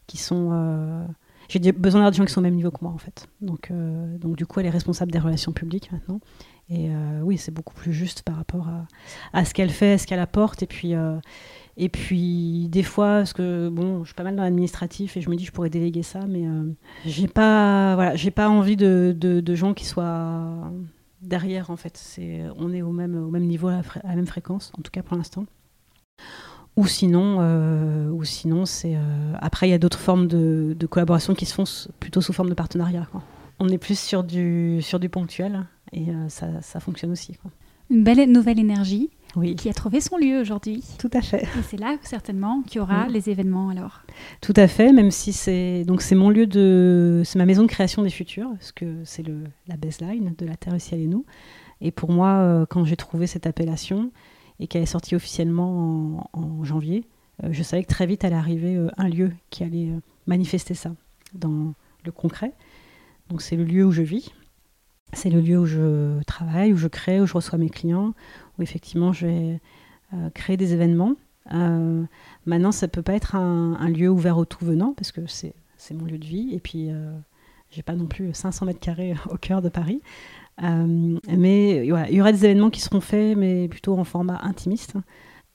[0.08, 0.50] qui sont.
[0.52, 1.06] Euh,
[1.50, 3.28] j'ai besoin d'avoir des gens qui sont au même niveau que moi, en fait.
[3.42, 3.74] Donc,
[4.22, 6.22] donc du coup, elle est responsable des relations publiques maintenant.
[6.70, 6.90] Et
[7.24, 8.88] oui, c'est beaucoup plus juste par rapport à,
[9.34, 10.64] à ce qu'elle fait, ce qu'elle apporte.
[10.64, 10.94] Et puis,
[11.76, 15.30] et puis, des fois, parce que bon, je suis pas mal dans l'administratif et je
[15.30, 16.46] me dis je pourrais déléguer ça, mais
[17.06, 20.72] j'ai pas, voilà, j'ai pas envie de, de gens qui soient
[21.22, 22.20] derrière, en fait.
[22.58, 25.18] On est au même, au même niveau, à la, même fréquence, en tout cas pour
[25.18, 25.46] l'instant.
[26.78, 28.96] Ou sinon, euh, sinon c'est.
[28.96, 31.66] Euh, après, il y a d'autres formes de, collaboration qui se font
[32.00, 33.08] plutôt sous forme de partenariat.
[33.60, 37.38] On est plus sur du, sur du ponctuel et euh, ça, ça, fonctionne aussi.
[37.90, 39.10] Une belle nouvelle énergie
[39.58, 40.84] qui a trouvé son lieu aujourd'hui.
[41.00, 41.44] Tout à fait.
[41.44, 44.02] Et c'est là certainement qu'il y aura les événements alors.
[44.42, 47.68] Tout à fait, même si c'est donc c'est mon lieu de c'est ma maison de
[47.68, 51.08] création des futurs parce que c'est le la baseline de la Terre, le ciel et
[51.08, 51.26] nous.
[51.82, 54.12] Et pour moi, euh, quand j'ai trouvé cette appellation
[54.60, 57.06] et qu'elle est sortie officiellement en, janvier,
[57.44, 59.90] euh, je savais que très vite allait arriver euh, un lieu qui allait
[60.28, 60.92] manifester ça
[61.34, 61.74] dans
[62.06, 62.54] le concret.
[63.30, 64.32] Donc c'est le lieu où je vis,
[65.14, 68.14] c'est le lieu où je travaille, où je crée, où je reçois mes clients,
[68.62, 69.60] effectivement je vais
[70.14, 71.14] euh, créer des événements.
[71.54, 72.04] Euh,
[72.46, 75.54] maintenant, ça peut pas être un, lieu ouvert au tout venant, parce que c'est
[75.94, 77.12] mon lieu de vie, et puis euh,
[77.70, 80.02] j'ai pas non plus 500 mètres carrés au cœur de Paris.
[80.62, 84.96] mais il y aura des événements qui seront faits, mais plutôt en format intimiste.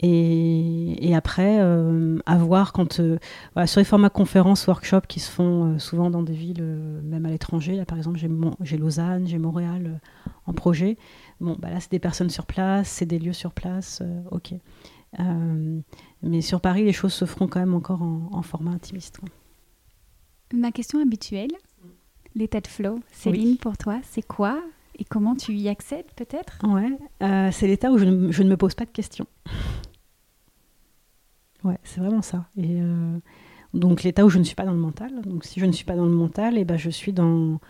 [0.00, 3.00] Et, après, euh, à voir quand.
[3.00, 3.18] Euh,
[3.66, 6.62] sur les formats conférences, workshops qui se font euh, souvent dans des villes,
[7.02, 8.18] même à l'étranger, là par exemple,
[8.60, 10.00] j'ai Lausanne, j'ai Montréal
[10.46, 10.98] en projet.
[11.40, 14.54] Bon, bah là, c'est des personnes sur place, c'est des lieux sur place, ok.
[16.22, 19.20] mais sur Paris, les choses se feront quand même encore en, format intimiste.
[20.54, 21.52] Ma question habituelle,
[22.34, 24.62] l'état de flow, Céline, pour toi, c'est quoi
[24.98, 26.58] et comment tu y accèdes peut-être?
[26.64, 29.26] Ouais, c'est l'état où je ne, je ne, me pose pas de questions.
[31.64, 32.46] Ouais, c'est vraiment ça.
[32.56, 33.18] Et euh,
[33.74, 35.20] donc l'état où je ne suis pas dans le mental.
[35.22, 37.60] Donc si je ne suis pas dans le mental, et eh ben je suis dans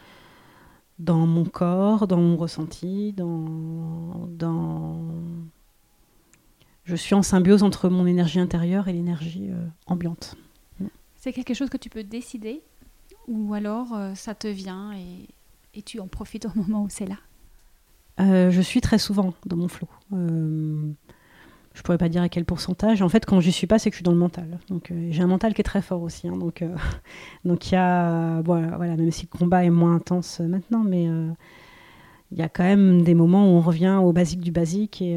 [0.98, 5.00] dans mon corps, dans mon ressenti, dans dans
[6.84, 10.36] je suis en symbiose entre mon énergie intérieure et l'énergie euh, ambiante.
[11.16, 12.62] C'est quelque chose que tu peux décider
[13.26, 15.26] ou alors euh, ça te vient et,
[15.76, 17.18] et, tu en profites au moment où c'est là
[18.18, 19.88] Je suis très souvent dans mon flot
[21.76, 23.02] je pourrais pas dire à quel pourcentage.
[23.02, 24.58] En fait, quand j'y suis pas, c'est que je suis dans le mental.
[24.70, 26.26] Donc, euh, j'ai un mental qui est très fort aussi.
[26.26, 26.36] Hein.
[26.36, 26.74] donc, euh,
[27.44, 31.06] donc il y a, voilà, voilà, même si le combat est moins intense maintenant, mais
[31.08, 31.30] euh,
[32.32, 35.16] il y a quand même des moments où on revient au basique du basique et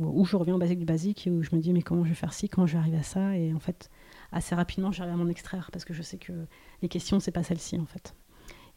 [0.00, 2.08] où je reviens au basique du basique et où je me dis mais comment je
[2.08, 3.36] vais faire ci, comment je vais à ça?
[3.36, 3.90] Et en fait
[4.32, 6.32] assez rapidement j'arrive à m'en extraire parce que je sais que
[6.82, 8.16] les questions c'est pas celle-ci en fait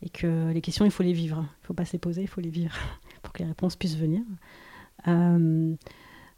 [0.03, 2.27] et que les questions il faut les vivre, il faut pas se les poser, il
[2.27, 2.75] faut les vivre
[3.23, 4.21] pour que les réponses puissent venir.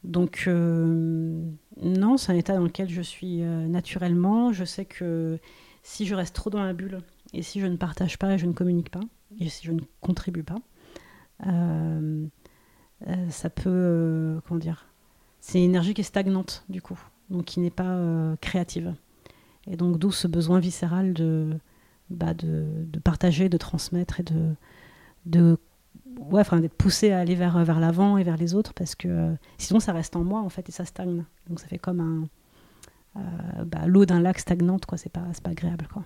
[0.06, 1.44] Donc, euh,
[1.82, 4.54] non, c'est un état dans lequel je suis euh, naturellement.
[4.54, 5.40] Je sais que
[5.82, 7.00] si je reste trop dans la bulle
[7.34, 9.02] et si je ne partage pas et je ne communique pas,
[9.40, 10.60] et si je ne contribue pas,
[11.48, 12.28] euh,
[13.30, 14.40] ça peut.
[14.48, 14.86] comment dire
[15.42, 17.00] C'est une énergie qui est stagnante, du coup,
[17.30, 18.94] donc qui n'est pas créative.
[19.68, 21.58] Et donc, d'où ce besoin viscéral de,
[22.10, 24.56] bah, de, de, partager, de transmettre et de,
[25.26, 25.58] de
[26.20, 29.08] ouais, enfin d'être poussé à aller vers, vers l'avant et vers les autres parce que
[29.08, 31.26] euh, sinon ça reste en moi en fait et ça stagne.
[31.50, 32.28] Donc ça fait comme un
[33.18, 36.04] euh, bah, l'eau d'un lac stagnante quoi, c'est pas, pas agréable quoi.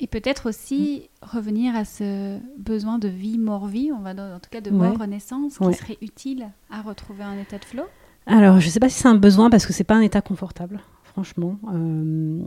[0.00, 4.60] Et peut-être aussi revenir à ce besoin de vie, mort-vie, on va en tout cas
[4.60, 7.82] de mort-renaissance, qui serait utile à retrouver un état de flow?
[8.26, 10.20] Alors, je ne sais pas si c'est un besoin parce que c'est pas un état
[10.20, 11.58] confortable, franchement.
[11.72, 12.42] Euh,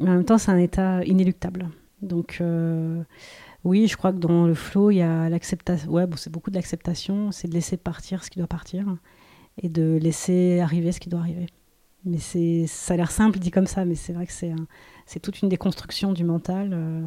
[0.00, 1.68] mais en même temps, c'est un état inéluctable.
[2.02, 3.02] Donc, euh,
[3.64, 5.90] oui, je crois que dans le flow, il y a l'acceptation.
[5.90, 8.96] Ouais, c'est beaucoup de l'acceptation, c'est de laisser partir ce qui doit partir
[9.62, 11.46] et de laisser arriver ce qui doit arriver.
[12.04, 14.52] Mais c'est, ça a l'air simple dit comme ça, mais c'est vrai que c'est,
[15.06, 17.02] c'est toute une déconstruction du mental euh,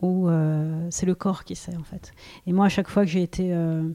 [0.00, 2.12] où euh, c'est le corps qui sait en fait.
[2.46, 3.86] Et moi, à chaque fois que j'ai été euh,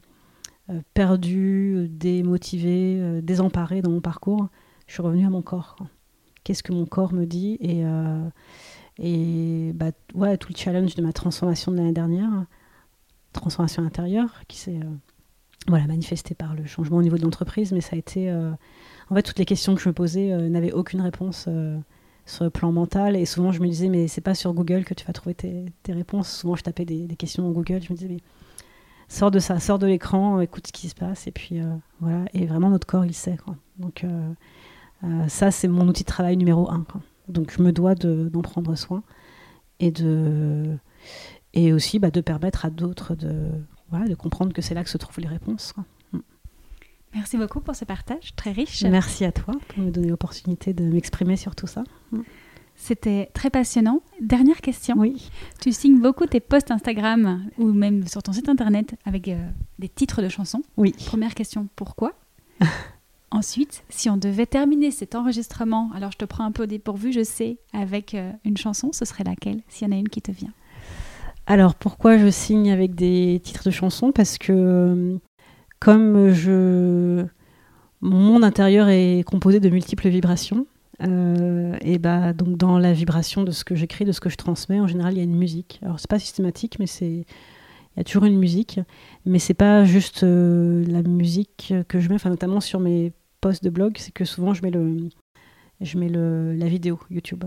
[0.94, 4.50] perdu, démotivé, désemparé dans mon parcours,
[4.86, 5.78] je suis revenue à mon corps.
[6.44, 7.84] Qu'est-ce que mon corps me dit Et,
[9.00, 12.30] et bah, ouais, tout le challenge de ma transformation de l'année dernière,
[13.34, 14.80] transformation intérieure, qui s'est
[15.68, 18.30] voilà, manifestée par le changement au niveau de l'entreprise, mais ça a été
[19.10, 21.78] en fait, toutes les questions que je me posais euh, n'avaient aucune réponse euh,
[22.26, 23.16] sur le plan mental.
[23.16, 25.66] Et souvent, je me disais, mais c'est pas sur Google que tu vas trouver tes,
[25.88, 26.32] réponses.
[26.32, 27.82] Souvent, je tapais des, questions dans Google.
[27.82, 28.22] Je me disais, mais
[29.08, 31.26] sors de ça, sors de l'écran, écoute ce qui se passe.
[31.26, 31.66] Et puis, euh,
[32.02, 32.26] voilà.
[32.34, 33.38] Et vraiment, notre corps, il sait.
[33.78, 34.06] Donc,
[35.28, 36.86] ça, c'est mon outil de travail numéro un.
[37.30, 39.04] Donc, je me dois d'en prendre soin.
[39.80, 40.78] Et, de,
[41.54, 43.50] et aussi bah, de permettre à d'autres de,
[43.90, 45.74] voilà, de comprendre que c'est là que se trouvent les réponses.
[47.14, 48.84] Merci beaucoup pour ce partage très riche.
[48.84, 51.84] Merci à toi pour me donner l'opportunité de m'exprimer sur tout ça.
[52.76, 54.02] C'était très passionnant.
[54.22, 54.96] Dernière question.
[54.98, 55.30] Oui.
[55.60, 59.50] Tu signes beaucoup tes posts Instagram ou même sur ton site internet avec euh,
[59.80, 60.62] des titres de chansons.
[60.78, 60.94] Oui.
[61.06, 62.14] Première question, pourquoi?
[63.32, 67.12] Ensuite, si on devait terminer cet enregistrement, alors je te prends un peu au dépourvu,
[67.12, 70.22] je sais, avec euh, une chanson, ce serait laquelle, s'il y en a une qui
[70.22, 70.52] te vient?
[71.46, 74.12] Alors, pourquoi je signe avec des titres de chansons?
[74.12, 75.18] Parce que euh,
[75.80, 77.26] comme je
[78.02, 80.66] mon monde intérieur est composé de multiples vibrations,
[81.04, 84.38] euh, et bah donc dans la vibration de ce que j'écris, de ce que je
[84.38, 85.80] transmets, en général il y a une musique.
[85.84, 87.26] Alors c'est pas systématique, mais c'est
[87.96, 88.80] il y a toujours une musique,
[89.26, 93.12] mais c'est pas juste la musique que je mets, enfin notamment sur mes
[93.42, 95.10] posts de blog, c'est que souvent je mets le
[95.82, 97.46] je mets le, la vidéo YouTube.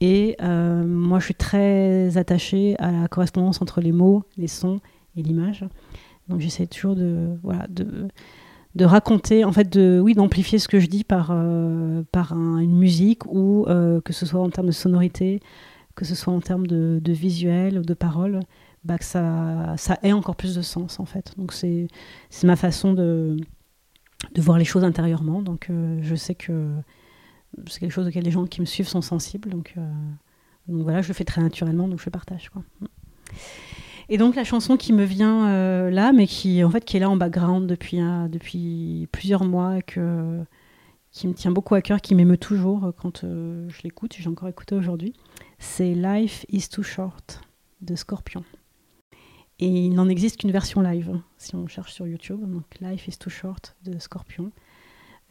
[0.00, 4.80] Et euh, moi je suis très attachée à la correspondance entre les mots, les sons
[5.16, 5.64] et l'image.
[6.28, 8.08] Donc j'essaie toujours de, voilà, de,
[8.74, 12.76] de raconter, en fait, de, oui, d'amplifier ce que je dis par, euh, par une
[12.76, 15.40] musique ou euh, que ce soit en termes de sonorité,
[15.94, 18.40] que ce soit en termes de, de visuel ou de parole,
[18.84, 21.34] bah, que ça, ça ait encore plus de sens, en fait.
[21.36, 21.88] Donc c'est
[22.44, 23.36] ma façon de,
[24.34, 25.42] de voir les choses intérieurement.
[25.42, 26.70] Donc euh, je sais que
[27.66, 29.50] c'est quelque chose auquel les gens qui me suivent sont sensibles.
[29.50, 29.74] Donc,
[30.68, 32.50] donc voilà, je le fais très naturellement, donc je partage.
[34.08, 37.00] Et donc la chanson qui me vient euh, là, mais qui en fait qui est
[37.00, 40.44] là en background depuis, plusieurs mois, que,
[41.10, 44.48] qui me tient beaucoup à cœur, qui m'émeut toujours quand euh, je l'écoute, j'ai encore
[44.48, 45.14] écouté aujourd'hui,
[45.58, 47.40] c'est Life is Too Short
[47.80, 48.44] de Scorpion.
[49.62, 52.40] Et il n'en existe qu'une version live, si on cherche sur YouTube.
[52.40, 54.50] Donc Life is Too Short de Scorpion.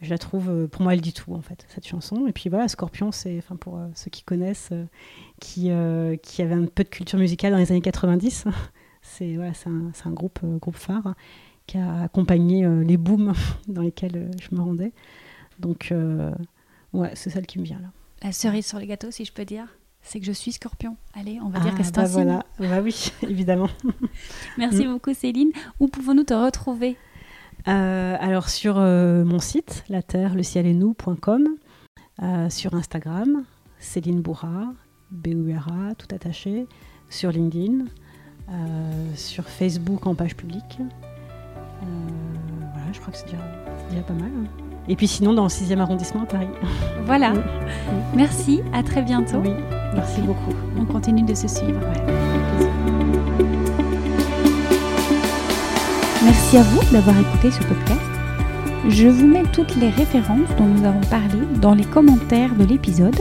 [0.00, 2.26] Je la trouve, euh, pour moi, elle dit tout en fait, cette chanson.
[2.26, 4.72] Et puis voilà, Scorpion, c'est, enfin pour ceux qui connaissent,
[5.40, 5.70] qui,
[6.22, 8.46] qui avait un peu de culture musicale dans les années 90,
[9.02, 11.14] c'est un, un, groupe, euh, groupe phare
[11.66, 13.32] qui a accompagné euh, les booms
[13.68, 14.92] dans lesquels euh, je me rendais.
[15.58, 15.92] Donc,
[16.92, 17.88] ouais, c'est celle qui me vient là.
[18.22, 19.66] La cerise sur les gâteaux, si je peux dire
[20.02, 20.96] c'est que je suis scorpion.
[21.14, 22.44] Allez, on va dire ah, que c'est bah voilà.
[22.58, 23.68] Bah oui, évidemment.
[24.58, 25.52] Merci beaucoup Céline.
[25.80, 26.96] Où pouvons-nous te retrouver?
[27.64, 31.46] Alors sur mon site, la terre, le ciel et nous.com,
[32.48, 33.44] sur Instagram,
[33.78, 34.72] Céline Bourra,
[35.12, 36.66] B-U-R-A, tout attaché,
[37.10, 37.84] sur LinkedIn,
[38.50, 40.78] euh, sur Facebook en page publique.
[40.80, 41.84] Euh,
[42.74, 44.30] voilà, je crois que c'est déjà, pas mal.
[44.34, 44.71] Hein.
[44.88, 46.48] Et puis sinon, dans le 6e arrondissement à Paris.
[47.04, 47.32] Voilà.
[48.14, 49.38] Merci, à très bientôt.
[49.42, 49.52] Oui,
[49.94, 50.54] merci beaucoup.
[50.78, 51.80] On continue de se suivre.
[56.24, 58.00] Merci à vous d'avoir écouté ce podcast.
[58.88, 63.18] Je vous mets toutes les références dont nous avons parlé dans les commentaires de l'épisode.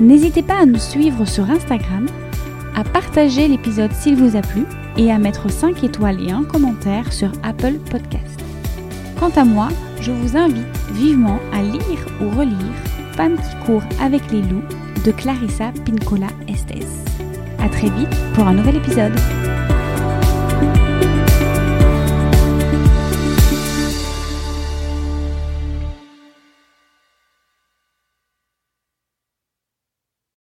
[0.00, 2.06] N'hésitez pas à nous suivre sur Instagram
[2.74, 4.64] à partager l'épisode s'il vous a plu
[4.96, 8.40] et à mettre 5 étoiles et un commentaire sur Apple Podcast.
[9.18, 9.68] Quant à moi,
[10.00, 12.56] je vous invite vivement à lire ou relire
[13.16, 14.64] Femme qui court avec les loups
[15.04, 16.86] de Clarissa Pincola Estes.
[17.58, 19.45] A très vite pour un nouvel épisode.